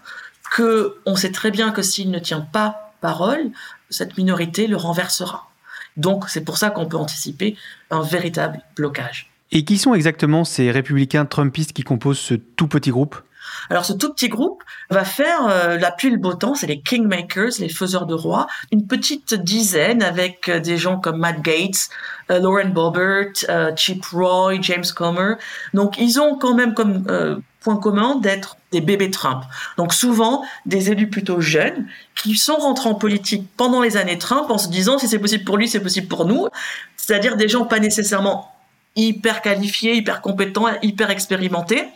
que 0.54 0.96
on 1.06 1.16
sait 1.16 1.32
très 1.32 1.50
bien 1.50 1.72
que 1.72 1.82
s'il 1.82 2.10
ne 2.10 2.18
tient 2.18 2.40
pas 2.40 2.94
parole, 3.00 3.50
cette 3.90 4.16
minorité 4.16 4.66
le 4.66 4.76
renversera. 4.76 5.50
Donc 5.96 6.28
c'est 6.28 6.44
pour 6.44 6.56
ça 6.56 6.70
qu'on 6.70 6.86
peut 6.86 6.96
anticiper 6.96 7.56
un 7.90 8.02
véritable 8.02 8.60
blocage. 8.76 9.30
Et 9.50 9.64
qui 9.64 9.76
sont 9.76 9.92
exactement 9.92 10.44
ces 10.44 10.70
républicains 10.70 11.26
trumpistes 11.26 11.72
qui 11.72 11.82
composent 11.82 12.18
ce 12.18 12.34
tout 12.34 12.68
petit 12.68 12.90
groupe? 12.90 13.20
Alors 13.70 13.84
ce 13.84 13.92
tout 13.92 14.12
petit 14.12 14.28
groupe 14.28 14.62
va 14.90 15.04
faire 15.04 15.46
euh, 15.48 15.78
la 15.78 15.90
pluie 15.90 16.10
le 16.10 16.18
beau 16.18 16.34
temps, 16.34 16.54
c'est 16.54 16.66
les 16.66 16.80
kingmakers, 16.80 17.52
les 17.58 17.68
faiseurs 17.68 18.06
de 18.06 18.14
rois, 18.14 18.46
une 18.70 18.86
petite 18.86 19.34
dizaine 19.34 20.02
avec 20.02 20.48
euh, 20.48 20.60
des 20.60 20.76
gens 20.76 20.98
comme 20.98 21.18
Matt 21.18 21.42
Gates, 21.42 21.88
euh, 22.30 22.40
Lauren 22.40 22.68
Boebert, 22.68 23.32
Chip 23.76 24.04
Roy, 24.06 24.60
James 24.60 24.84
Comer. 24.94 25.34
Donc 25.74 25.98
ils 25.98 26.20
ont 26.20 26.36
quand 26.36 26.54
même 26.54 26.74
comme 26.74 27.04
point 27.60 27.76
commun 27.76 28.16
d'être 28.16 28.56
des 28.72 28.80
bébés 28.80 29.10
Trump. 29.10 29.44
Donc 29.76 29.92
souvent 29.92 30.44
des 30.66 30.90
élus 30.90 31.08
plutôt 31.08 31.40
jeunes 31.40 31.86
qui 32.14 32.36
sont 32.36 32.56
rentrés 32.56 32.88
en 32.88 32.94
politique 32.94 33.46
pendant 33.56 33.80
les 33.80 33.96
années 33.96 34.18
Trump 34.18 34.50
en 34.50 34.58
se 34.58 34.68
disant 34.68 34.98
si 34.98 35.08
c'est 35.08 35.18
possible 35.18 35.44
pour 35.44 35.56
lui, 35.56 35.68
c'est 35.68 35.80
possible 35.80 36.08
pour 36.08 36.24
nous. 36.24 36.48
C'est-à-dire 36.96 37.36
des 37.36 37.48
gens 37.48 37.64
pas 37.64 37.78
nécessairement 37.78 38.52
hyper 38.96 39.40
qualifiés, 39.42 39.94
hyper 39.94 40.20
compétents, 40.20 40.66
hyper 40.82 41.10
expérimentés, 41.10 41.88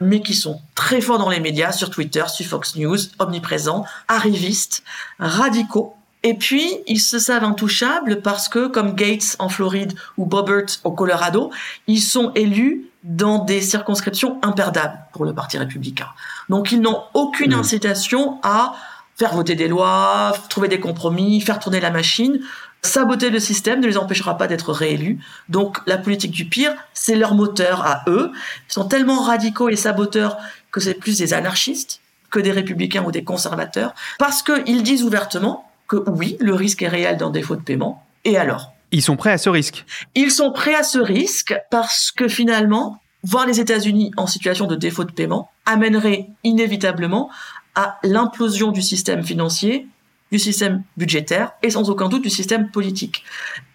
mais 0.00 0.20
qui 0.20 0.34
sont 0.34 0.60
très 0.74 1.00
forts 1.00 1.18
dans 1.18 1.30
les 1.30 1.40
médias, 1.40 1.72
sur 1.72 1.90
Twitter, 1.90 2.24
sur 2.28 2.46
Fox 2.46 2.76
News, 2.76 2.98
omniprésents, 3.18 3.84
arrivistes, 4.08 4.82
radicaux. 5.18 5.94
Et 6.22 6.34
puis, 6.34 6.78
ils 6.86 7.00
se 7.00 7.18
savent 7.18 7.44
intouchables 7.44 8.22
parce 8.22 8.48
que, 8.48 8.66
comme 8.66 8.94
Gates 8.94 9.36
en 9.38 9.50
Floride 9.50 9.92
ou 10.16 10.24
Boebert 10.24 10.66
au 10.82 10.92
Colorado, 10.92 11.50
ils 11.86 12.00
sont 12.00 12.32
élus 12.34 12.86
dans 13.02 13.44
des 13.44 13.60
circonscriptions 13.60 14.38
imperdables 14.42 14.98
pour 15.12 15.26
le 15.26 15.34
Parti 15.34 15.58
républicain. 15.58 16.08
Donc, 16.48 16.72
ils 16.72 16.80
n'ont 16.80 17.02
aucune 17.12 17.54
mmh. 17.54 17.60
incitation 17.60 18.40
à 18.42 18.74
faire 19.16 19.34
voter 19.34 19.54
des 19.54 19.68
lois, 19.68 20.32
trouver 20.48 20.68
des 20.68 20.80
compromis, 20.80 21.40
faire 21.40 21.58
tourner 21.58 21.80
la 21.80 21.90
machine. 21.90 22.40
Saboter 22.84 23.30
le 23.30 23.40
système 23.40 23.80
ne 23.80 23.86
les 23.86 23.96
empêchera 23.96 24.36
pas 24.36 24.46
d'être 24.46 24.70
réélus. 24.70 25.18
Donc 25.48 25.78
la 25.86 25.96
politique 25.96 26.32
du 26.32 26.44
pire, 26.44 26.74
c'est 26.92 27.16
leur 27.16 27.34
moteur 27.34 27.84
à 27.84 28.04
eux. 28.08 28.30
Ils 28.68 28.72
sont 28.72 28.84
tellement 28.84 29.22
radicaux 29.22 29.70
et 29.70 29.76
saboteurs 29.76 30.36
que 30.70 30.80
c'est 30.80 30.94
plus 30.94 31.18
des 31.18 31.32
anarchistes 31.32 32.00
que 32.30 32.40
des 32.40 32.50
républicains 32.50 33.04
ou 33.04 33.10
des 33.10 33.24
conservateurs, 33.24 33.94
parce 34.18 34.42
qu'ils 34.42 34.82
disent 34.82 35.04
ouvertement 35.04 35.70
que 35.86 35.96
oui, 36.08 36.36
le 36.40 36.52
risque 36.52 36.82
est 36.82 36.88
réel 36.88 37.16
d'un 37.16 37.30
défaut 37.30 37.56
de 37.56 37.62
paiement. 37.62 38.04
Et 38.24 38.36
alors? 38.36 38.72
Ils 38.90 39.02
sont 39.02 39.16
prêts 39.16 39.32
à 39.32 39.38
ce 39.38 39.48
risque? 39.48 39.84
Ils 40.14 40.30
sont 40.30 40.50
prêts 40.50 40.74
à 40.74 40.82
ce 40.82 40.98
risque 40.98 41.54
parce 41.70 42.10
que 42.10 42.28
finalement, 42.28 43.00
voir 43.22 43.46
les 43.46 43.60
États-Unis 43.60 44.10
en 44.16 44.26
situation 44.26 44.66
de 44.66 44.76
défaut 44.76 45.04
de 45.04 45.12
paiement 45.12 45.50
amènerait 45.64 46.26
inévitablement 46.42 47.30
à 47.76 47.98
l'implosion 48.02 48.72
du 48.72 48.82
système 48.82 49.24
financier 49.24 49.86
du 50.32 50.38
système 50.38 50.82
budgétaire 50.96 51.52
et 51.62 51.70
sans 51.70 51.90
aucun 51.90 52.08
doute 52.08 52.22
du 52.22 52.30
système 52.30 52.70
politique. 52.70 53.24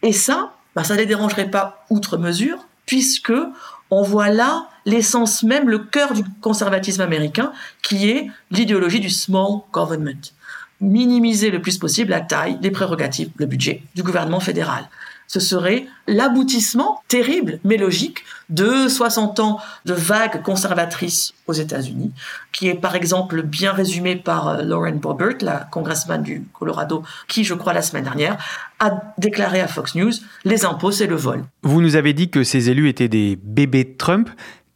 Et 0.01 0.13
ça, 0.13 0.53
bah, 0.75 0.83
ça 0.83 0.95
ne 0.95 0.99
les 0.99 1.05
dérangerait 1.05 1.49
pas 1.49 1.85
outre 1.89 2.17
mesure, 2.17 2.57
puisque 2.85 3.33
on 3.91 4.01
voit 4.03 4.29
là 4.29 4.67
l'essence 4.85 5.43
même, 5.43 5.69
le 5.69 5.79
cœur 5.79 6.13
du 6.13 6.23
conservatisme 6.41 7.01
américain, 7.01 7.51
qui 7.81 8.09
est 8.09 8.29
l'idéologie 8.51 8.99
du 8.99 9.09
small 9.09 9.61
government. 9.71 10.31
Minimiser 10.81 11.51
le 11.51 11.61
plus 11.61 11.77
possible 11.77 12.11
la 12.11 12.21
taille, 12.21 12.57
les 12.61 12.71
prérogatives, 12.71 13.29
le 13.35 13.45
budget 13.45 13.83
du 13.95 14.03
gouvernement 14.03 14.39
fédéral 14.39 14.87
ce 15.29 15.39
serait 15.39 15.85
l'aboutissement 16.07 17.01
terrible 17.07 17.59
mais 17.63 17.77
logique 17.77 18.25
de 18.49 18.87
60 18.87 19.39
ans 19.39 19.59
de 19.85 19.93
vagues 19.93 20.41
conservatrices 20.41 21.33
aux 21.45 21.53
États-Unis, 21.53 22.11
qui 22.51 22.67
est 22.67 22.73
par 22.73 22.95
exemple 22.95 23.43
bien 23.43 23.71
résumé 23.71 24.15
par 24.15 24.49
euh, 24.49 24.63
Lauren 24.63 24.95
Boebert, 24.95 25.37
la 25.41 25.67
congressman 25.71 26.23
du 26.23 26.43
Colorado, 26.51 27.03
qui, 27.27 27.43
je 27.43 27.53
crois, 27.53 27.73
la 27.73 27.83
semaine 27.83 28.05
dernière, 28.05 28.37
a 28.79 29.01
déclaré 29.19 29.61
à 29.61 29.67
Fox 29.67 29.93
News 29.93 30.11
les 30.45 30.65
impôts, 30.65 30.91
c'est 30.91 31.05
le 31.05 31.15
vol. 31.15 31.43
Vous 31.61 31.81
nous 31.81 31.95
avez 31.95 32.13
dit 32.13 32.31
que 32.31 32.43
ces 32.43 32.71
élus 32.71 32.89
étaient 32.89 33.07
des 33.07 33.37
bébés 33.41 33.95
Trump. 33.95 34.29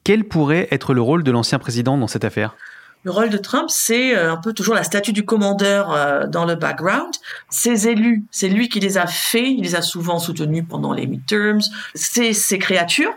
Quel 0.04 0.26
pourrait 0.26 0.68
être 0.70 0.94
le 0.94 1.02
rôle 1.02 1.24
de 1.24 1.32
l'ancien 1.32 1.58
président 1.58 1.98
dans 1.98 2.08
cette 2.08 2.26
affaire? 2.26 2.56
Le 3.04 3.12
rôle 3.12 3.30
de 3.30 3.38
Trump, 3.38 3.70
c'est 3.70 4.16
euh, 4.16 4.32
un 4.32 4.38
peu 4.38 4.54
toujours 4.54 4.76
la 4.76 4.84
statue 4.84 5.12
du 5.12 5.26
commandeur 5.26 5.92
euh, 5.92 6.26
dans 6.26 6.46
le 6.46 6.56
background. 6.56 7.14
Ses 7.50 7.88
élus, 7.90 8.26
c'est 8.32 8.48
lui 8.48 8.70
qui 8.70 8.80
les 8.80 8.98
a 8.98 9.08
faits, 9.08 9.46
il 9.46 9.62
les 9.62 9.76
a 9.76 9.82
souvent 9.82 10.20
soutenus 10.20 10.64
pendant 10.68 10.94
les 10.94 11.06
midterms. 11.06 11.62
C'est 11.94 12.34
ses 12.34 12.58
créatures. 12.60 13.14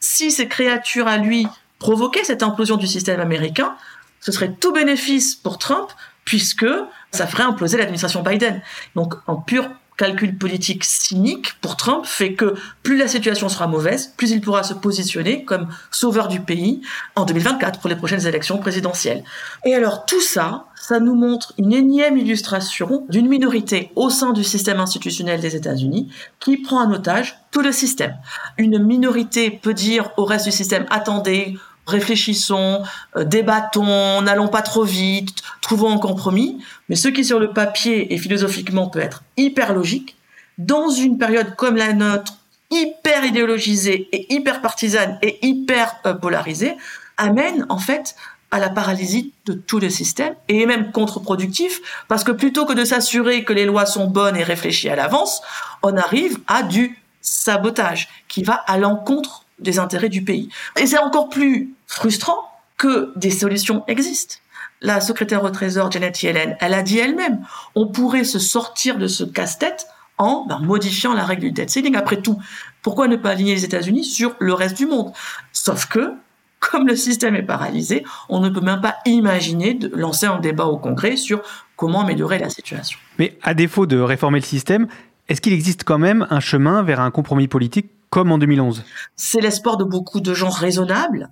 Si 0.00 0.30
ces 0.30 0.46
créatures 0.46 1.08
à 1.08 1.16
lui 1.16 1.46
provoquaient 1.78 2.24
cette 2.24 2.42
implosion 2.42 2.76
du 2.76 2.86
système 2.86 3.20
américain, 3.20 3.76
ce 4.20 4.30
serait 4.30 4.52
tout 4.52 4.72
bénéfice 4.72 5.34
pour 5.34 5.58
Trump 5.58 5.88
puisque 6.24 6.66
ça 7.10 7.26
ferait 7.26 7.44
imploser 7.44 7.78
l'administration 7.78 8.22
Biden. 8.22 8.60
Donc 8.94 9.14
en 9.26 9.36
pure 9.36 9.70
calcul 9.98 10.38
politique 10.38 10.84
cynique 10.84 11.54
pour 11.60 11.76
Trump 11.76 12.06
fait 12.06 12.32
que 12.32 12.54
plus 12.82 12.96
la 12.96 13.08
situation 13.08 13.50
sera 13.50 13.66
mauvaise, 13.66 14.14
plus 14.16 14.30
il 14.30 14.40
pourra 14.40 14.62
se 14.62 14.72
positionner 14.72 15.44
comme 15.44 15.68
sauveur 15.90 16.28
du 16.28 16.40
pays 16.40 16.80
en 17.16 17.26
2024 17.26 17.80
pour 17.80 17.90
les 17.90 17.96
prochaines 17.96 18.26
élections 18.26 18.58
présidentielles. 18.58 19.24
Et 19.66 19.74
alors 19.74 20.06
tout 20.06 20.22
ça, 20.22 20.66
ça 20.76 21.00
nous 21.00 21.16
montre 21.16 21.52
une 21.58 21.72
énième 21.72 22.16
illustration 22.16 23.04
d'une 23.08 23.28
minorité 23.28 23.90
au 23.96 24.08
sein 24.08 24.32
du 24.32 24.44
système 24.44 24.78
institutionnel 24.78 25.40
des 25.40 25.56
États-Unis 25.56 26.10
qui 26.38 26.56
prend 26.56 26.84
en 26.84 26.92
otage 26.92 27.38
tout 27.50 27.60
le 27.60 27.72
système. 27.72 28.16
Une 28.56 28.78
minorité 28.82 29.50
peut 29.50 29.74
dire 29.74 30.10
au 30.16 30.24
reste 30.24 30.44
du 30.46 30.52
système 30.52 30.86
attendez, 30.90 31.58
réfléchissons, 31.88 32.82
euh, 33.16 33.24
débattons, 33.24 34.22
n'allons 34.22 34.48
pas 34.48 34.62
trop 34.62 34.84
vite, 34.84 35.42
trouvons 35.60 35.90
un 35.90 35.98
compromis. 35.98 36.62
Mais 36.88 36.96
ce 36.96 37.08
qui 37.08 37.24
sur 37.24 37.40
le 37.40 37.52
papier 37.52 38.12
et 38.12 38.18
philosophiquement 38.18 38.88
peut 38.88 39.00
être 39.00 39.22
hyper 39.36 39.72
logique, 39.72 40.16
dans 40.58 40.90
une 40.90 41.18
période 41.18 41.54
comme 41.56 41.76
la 41.76 41.92
nôtre, 41.92 42.34
hyper 42.70 43.24
idéologisée 43.24 44.08
et 44.12 44.32
hyper 44.34 44.60
partisane 44.60 45.18
et 45.22 45.38
hyper 45.46 45.96
euh, 46.06 46.14
polarisée, 46.14 46.76
amène 47.16 47.66
en 47.68 47.78
fait 47.78 48.14
à 48.50 48.58
la 48.58 48.70
paralysie 48.70 49.32
de 49.46 49.52
tout 49.52 49.78
le 49.78 49.90
système 49.90 50.34
et 50.48 50.62
est 50.62 50.66
même 50.66 50.90
contre-productif 50.92 51.80
parce 52.08 52.24
que 52.24 52.32
plutôt 52.32 52.64
que 52.64 52.72
de 52.72 52.84
s'assurer 52.84 53.44
que 53.44 53.52
les 53.52 53.66
lois 53.66 53.86
sont 53.86 54.06
bonnes 54.06 54.36
et 54.36 54.42
réfléchies 54.42 54.88
à 54.88 54.96
l'avance, 54.96 55.42
on 55.82 55.96
arrive 55.96 56.38
à 56.46 56.62
du 56.62 56.98
sabotage 57.20 58.08
qui 58.28 58.42
va 58.42 58.54
à 58.54 58.78
l'encontre 58.78 59.44
des 59.60 59.78
intérêts 59.78 60.08
du 60.08 60.22
pays. 60.22 60.48
Et 60.80 60.86
c'est 60.86 60.98
encore 60.98 61.28
plus 61.28 61.74
frustrant 61.86 62.50
que 62.76 63.12
des 63.16 63.30
solutions 63.30 63.84
existent. 63.88 64.36
La 64.80 65.00
secrétaire 65.00 65.42
au 65.42 65.50
Trésor, 65.50 65.90
Janet 65.90 66.22
Yellen, 66.22 66.56
elle 66.60 66.74
a 66.74 66.82
dit 66.82 66.98
elle-même, 66.98 67.40
on 67.74 67.88
pourrait 67.88 68.24
se 68.24 68.38
sortir 68.38 68.96
de 68.96 69.08
ce 69.08 69.24
casse-tête 69.24 69.86
en 70.18 70.46
ben, 70.46 70.60
modifiant 70.60 71.14
la 71.14 71.24
règle 71.24 71.42
du 71.42 71.52
debt 71.52 71.68
ceiling. 71.68 71.96
Après 71.96 72.20
tout, 72.20 72.40
pourquoi 72.82 73.08
ne 73.08 73.16
pas 73.16 73.30
aligner 73.30 73.54
les 73.54 73.64
États-Unis 73.64 74.04
sur 74.04 74.34
le 74.38 74.52
reste 74.52 74.76
du 74.76 74.86
monde? 74.86 75.12
Sauf 75.52 75.86
que, 75.86 76.12
comme 76.60 76.86
le 76.86 76.96
système 76.96 77.34
est 77.34 77.42
paralysé, 77.42 78.04
on 78.28 78.40
ne 78.40 78.48
peut 78.48 78.60
même 78.60 78.80
pas 78.80 78.96
imaginer 79.04 79.74
de 79.74 79.88
lancer 79.94 80.26
un 80.26 80.38
débat 80.38 80.66
au 80.66 80.76
Congrès 80.76 81.16
sur 81.16 81.42
comment 81.76 82.02
améliorer 82.02 82.38
la 82.38 82.50
situation. 82.50 82.98
Mais 83.18 83.38
à 83.42 83.54
défaut 83.54 83.86
de 83.86 83.98
réformer 83.98 84.40
le 84.40 84.44
système, 84.44 84.88
est-ce 85.28 85.40
qu'il 85.40 85.52
existe 85.52 85.84
quand 85.84 85.98
même 85.98 86.26
un 86.30 86.40
chemin 86.40 86.82
vers 86.82 87.00
un 87.00 87.10
compromis 87.10 87.48
politique 87.48 87.90
comme 88.10 88.32
en 88.32 88.38
2011 88.38 88.82
C'est 89.16 89.40
l'espoir 89.40 89.76
de 89.76 89.84
beaucoup 89.84 90.20
de 90.20 90.34
gens 90.34 90.50
raisonnables, 90.50 91.30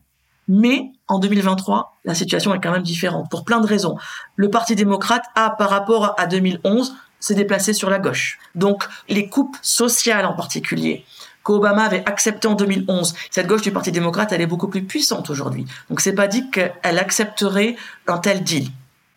mais 0.48 0.92
en 1.08 1.18
2023, 1.18 1.96
la 2.04 2.14
situation 2.14 2.54
est 2.54 2.60
quand 2.60 2.72
même 2.72 2.82
différente 2.82 3.30
pour 3.30 3.44
plein 3.44 3.60
de 3.60 3.66
raisons. 3.66 3.96
Le 4.36 4.50
Parti 4.50 4.76
démocrate 4.76 5.24
a, 5.34 5.50
par 5.50 5.70
rapport 5.70 6.14
à 6.18 6.26
2011, 6.26 6.94
s'est 7.20 7.34
déplacé 7.34 7.72
sur 7.72 7.90
la 7.90 7.98
gauche. 7.98 8.38
Donc, 8.54 8.84
les 9.08 9.28
coupes 9.28 9.56
sociales 9.62 10.26
en 10.26 10.34
particulier, 10.34 11.04
qu'Obama 11.42 11.84
avait 11.84 12.04
accepté 12.06 12.48
en 12.48 12.54
2011, 12.54 13.14
cette 13.30 13.46
gauche 13.46 13.62
du 13.62 13.72
Parti 13.72 13.92
démocrate, 13.92 14.32
elle 14.32 14.40
est 14.40 14.46
beaucoup 14.46 14.68
plus 14.68 14.82
puissante 14.82 15.30
aujourd'hui. 15.30 15.64
Donc, 15.88 16.00
c'est 16.00 16.14
pas 16.14 16.26
dit 16.26 16.50
qu'elle 16.50 16.98
accepterait 16.98 17.76
un 18.06 18.18
tel 18.18 18.42
deal. 18.42 18.68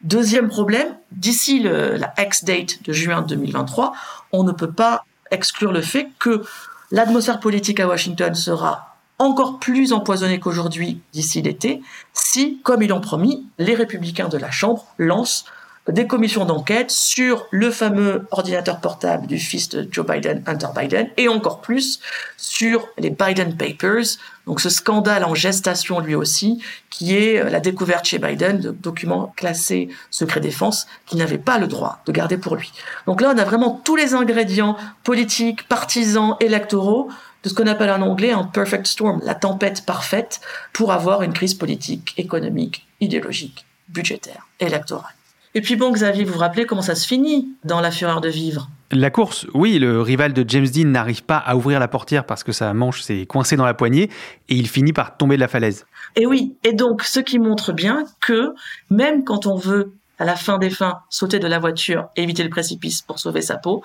Deuxième 0.01 0.47
problème, 0.47 0.95
d'ici 1.11 1.59
la 1.59 2.13
ex-date 2.17 2.83
de 2.83 2.93
juin 2.93 3.21
2023, 3.21 3.93
on 4.31 4.43
ne 4.43 4.51
peut 4.51 4.71
pas 4.71 5.03
exclure 5.31 5.71
le 5.71 5.81
fait 5.81 6.09
que 6.19 6.43
l'atmosphère 6.91 7.39
politique 7.39 7.79
à 7.79 7.87
Washington 7.87 8.33
sera 8.35 8.97
encore 9.17 9.59
plus 9.59 9.91
empoisonnée 9.91 10.39
qu'aujourd'hui 10.39 11.01
d'ici 11.11 11.41
l'été 11.41 11.81
si, 12.13 12.59
comme 12.63 12.81
ils 12.81 12.89
l'ont 12.89 13.01
promis, 13.01 13.45
les 13.57 13.75
républicains 13.75 14.29
de 14.29 14.37
la 14.37 14.51
Chambre 14.51 14.85
lancent 14.97 15.45
des 15.87 16.07
commissions 16.07 16.45
d'enquête 16.45 16.91
sur 16.91 17.47
le 17.51 17.71
fameux 17.71 18.27
ordinateur 18.31 18.79
portable 18.79 19.27
du 19.27 19.39
fils 19.39 19.69
de 19.69 19.87
Joe 19.91 20.05
Biden, 20.05 20.43
Hunter 20.45 20.67
Biden, 20.75 21.09
et 21.17 21.27
encore 21.27 21.61
plus 21.61 21.99
sur 22.37 22.87
les 22.97 23.09
Biden 23.09 23.55
Papers, 23.57 24.17
donc 24.45 24.61
ce 24.61 24.69
scandale 24.69 25.23
en 25.23 25.35
gestation 25.35 25.99
lui 25.99 26.15
aussi, 26.15 26.61
qui 26.89 27.15
est 27.15 27.49
la 27.49 27.59
découverte 27.59 28.05
chez 28.05 28.17
Biden 28.17 28.59
de 28.59 28.71
documents 28.71 29.33
classés 29.35 29.89
secret 30.09 30.39
défense 30.39 30.87
qu'il 31.05 31.19
n'avait 31.19 31.37
pas 31.37 31.59
le 31.59 31.67
droit 31.67 32.01
de 32.05 32.11
garder 32.11 32.37
pour 32.37 32.55
lui. 32.55 32.71
Donc 33.05 33.21
là, 33.21 33.31
on 33.33 33.37
a 33.37 33.45
vraiment 33.45 33.79
tous 33.83 33.95
les 33.95 34.15
ingrédients 34.15 34.75
politiques, 35.03 35.67
partisans, 35.67 36.35
électoraux 36.39 37.09
de 37.43 37.49
ce 37.49 37.53
qu'on 37.53 37.67
appelle 37.67 37.91
en 37.91 38.01
anglais 38.01 38.31
un 38.31 38.43
perfect 38.43 38.87
storm, 38.87 39.21
la 39.23 39.35
tempête 39.35 39.85
parfaite 39.85 40.41
pour 40.73 40.91
avoir 40.91 41.21
une 41.21 41.33
crise 41.33 41.53
politique, 41.53 42.13
économique, 42.17 42.85
idéologique, 42.99 43.65
budgétaire, 43.87 44.47
électorale. 44.59 45.13
Et 45.55 45.61
puis 45.61 45.75
bon, 45.75 45.91
Xavier, 45.91 46.23
vous 46.25 46.33
vous 46.33 46.39
rappelez 46.39 46.65
comment 46.65 46.83
ça 46.83 46.93
se 46.93 47.07
finit 47.07 47.49
dans 47.63 47.81
La 47.81 47.89
Fureur 47.89 48.21
de 48.21 48.29
Vivre? 48.29 48.69
La 48.91 49.09
course, 49.09 49.47
oui, 49.53 49.79
le 49.79 50.01
rival 50.01 50.33
de 50.33 50.43
James 50.47 50.67
Dean 50.67 50.87
n'arrive 50.87 51.23
pas 51.23 51.37
à 51.37 51.55
ouvrir 51.55 51.79
la 51.79 51.87
portière 51.87 52.25
parce 52.25 52.43
que 52.43 52.51
sa 52.51 52.73
manche 52.73 53.01
s'est 53.01 53.25
coincée 53.25 53.55
dans 53.55 53.65
la 53.65 53.73
poignée 53.73 54.09
et 54.47 54.55
il 54.55 54.67
finit 54.67 54.93
par 54.93 55.17
tomber 55.17 55.35
de 55.35 55.41
la 55.41 55.47
falaise. 55.47 55.85
Et 56.15 56.25
oui, 56.25 56.55
et 56.63 56.73
donc 56.73 57.03
ce 57.03 57.19
qui 57.19 57.39
montre 57.39 57.71
bien 57.71 58.03
que 58.19 58.53
même 58.89 59.23
quand 59.23 59.47
on 59.47 59.55
veut, 59.55 59.93
à 60.19 60.25
la 60.25 60.35
fin 60.35 60.57
des 60.57 60.69
fins, 60.69 60.99
sauter 61.09 61.39
de 61.39 61.47
la 61.47 61.59
voiture 61.59 62.09
et 62.15 62.23
éviter 62.23 62.43
le 62.43 62.49
précipice 62.49 63.01
pour 63.01 63.19
sauver 63.19 63.41
sa 63.41 63.57
peau, 63.57 63.83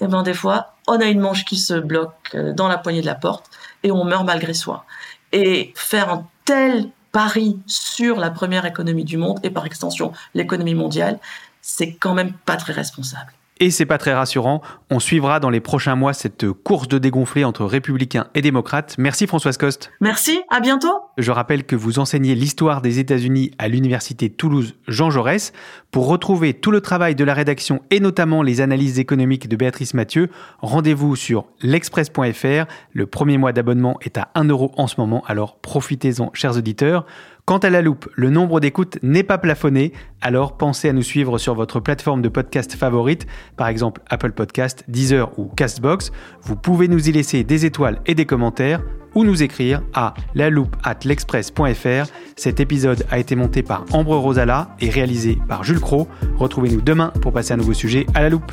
eh 0.00 0.06
ben 0.06 0.22
des 0.22 0.34
fois, 0.34 0.74
on 0.86 1.00
a 1.00 1.06
une 1.06 1.20
manche 1.20 1.44
qui 1.44 1.56
se 1.56 1.74
bloque 1.74 2.12
euh, 2.34 2.52
dans 2.52 2.68
la 2.68 2.78
poignée 2.78 3.00
de 3.00 3.06
la 3.06 3.14
porte 3.14 3.50
et 3.82 3.90
on 3.90 4.04
meurt 4.04 4.26
malgré 4.26 4.54
soi. 4.54 4.84
Et 5.32 5.72
faire 5.74 6.10
un 6.10 6.26
tel 6.44 6.90
pari 7.18 7.58
sur 7.66 8.20
la 8.20 8.30
première 8.30 8.64
économie 8.64 9.04
du 9.04 9.16
monde 9.16 9.40
et 9.42 9.50
par 9.50 9.66
extension 9.66 10.12
l'économie 10.34 10.76
mondiale, 10.76 11.18
c'est 11.60 11.94
quand 11.94 12.14
même 12.14 12.32
pas 12.32 12.56
très 12.56 12.72
responsable. 12.72 13.32
Et 13.60 13.70
c'est 13.70 13.86
pas 13.86 13.98
très 13.98 14.14
rassurant. 14.14 14.62
On 14.90 15.00
suivra 15.00 15.40
dans 15.40 15.50
les 15.50 15.60
prochains 15.60 15.96
mois 15.96 16.12
cette 16.12 16.50
course 16.52 16.86
de 16.86 16.98
dégonflé 16.98 17.44
entre 17.44 17.64
républicains 17.64 18.28
et 18.34 18.40
démocrates. 18.40 18.94
Merci 18.98 19.26
Françoise 19.26 19.56
Coste. 19.56 19.90
Merci, 20.00 20.40
à 20.48 20.60
bientôt. 20.60 20.92
Je 21.18 21.32
rappelle 21.32 21.64
que 21.64 21.74
vous 21.74 21.98
enseignez 21.98 22.34
l'histoire 22.34 22.82
des 22.82 23.00
États-Unis 23.00 23.50
à 23.58 23.66
l'université 23.66 24.30
Toulouse 24.30 24.76
Jean 24.86 25.10
Jaurès. 25.10 25.52
Pour 25.90 26.06
retrouver 26.06 26.54
tout 26.54 26.70
le 26.70 26.80
travail 26.80 27.16
de 27.16 27.24
la 27.24 27.34
rédaction 27.34 27.82
et 27.90 27.98
notamment 27.98 28.42
les 28.42 28.60
analyses 28.60 28.98
économiques 29.00 29.48
de 29.48 29.56
Béatrice 29.56 29.94
Mathieu, 29.94 30.30
rendez-vous 30.60 31.16
sur 31.16 31.46
l'express.fr. 31.60 32.66
Le 32.92 33.06
premier 33.06 33.38
mois 33.38 33.52
d'abonnement 33.52 33.98
est 34.02 34.18
à 34.18 34.28
1 34.34 34.44
euro 34.44 34.72
en 34.76 34.86
ce 34.86 35.00
moment, 35.00 35.24
alors 35.26 35.58
profitez-en 35.58 36.30
chers 36.32 36.56
auditeurs. 36.56 37.06
Quant 37.48 37.56
à 37.56 37.70
la 37.70 37.80
loupe, 37.80 38.10
le 38.14 38.28
nombre 38.28 38.60
d'écoutes 38.60 38.98
n'est 39.02 39.22
pas 39.22 39.38
plafonné, 39.38 39.94
alors 40.20 40.58
pensez 40.58 40.90
à 40.90 40.92
nous 40.92 41.00
suivre 41.00 41.38
sur 41.38 41.54
votre 41.54 41.80
plateforme 41.80 42.20
de 42.20 42.28
podcast 42.28 42.74
favorite, 42.74 43.26
par 43.56 43.68
exemple 43.68 44.02
Apple 44.10 44.32
Podcast, 44.32 44.84
Deezer 44.86 45.30
ou 45.38 45.46
Castbox. 45.46 46.12
Vous 46.42 46.56
pouvez 46.56 46.88
nous 46.88 47.08
y 47.08 47.12
laisser 47.12 47.44
des 47.44 47.64
étoiles 47.64 48.02
et 48.04 48.14
des 48.14 48.26
commentaires 48.26 48.82
ou 49.14 49.24
nous 49.24 49.42
écrire 49.42 49.80
à 49.94 50.12
la 50.34 50.50
loupe 50.50 50.76
at 50.84 50.98
l'express.fr. 51.06 52.12
Cet 52.36 52.60
épisode 52.60 53.06
a 53.10 53.18
été 53.18 53.34
monté 53.34 53.62
par 53.62 53.86
Ambre 53.92 54.16
Rosala 54.16 54.76
et 54.78 54.90
réalisé 54.90 55.38
par 55.48 55.64
Jules 55.64 55.80
Cro. 55.80 56.06
Retrouvez-nous 56.36 56.82
demain 56.82 57.14
pour 57.22 57.32
passer 57.32 57.54
un 57.54 57.56
nouveau 57.56 57.72
sujet 57.72 58.04
à 58.14 58.20
la 58.20 58.28
loupe. 58.28 58.52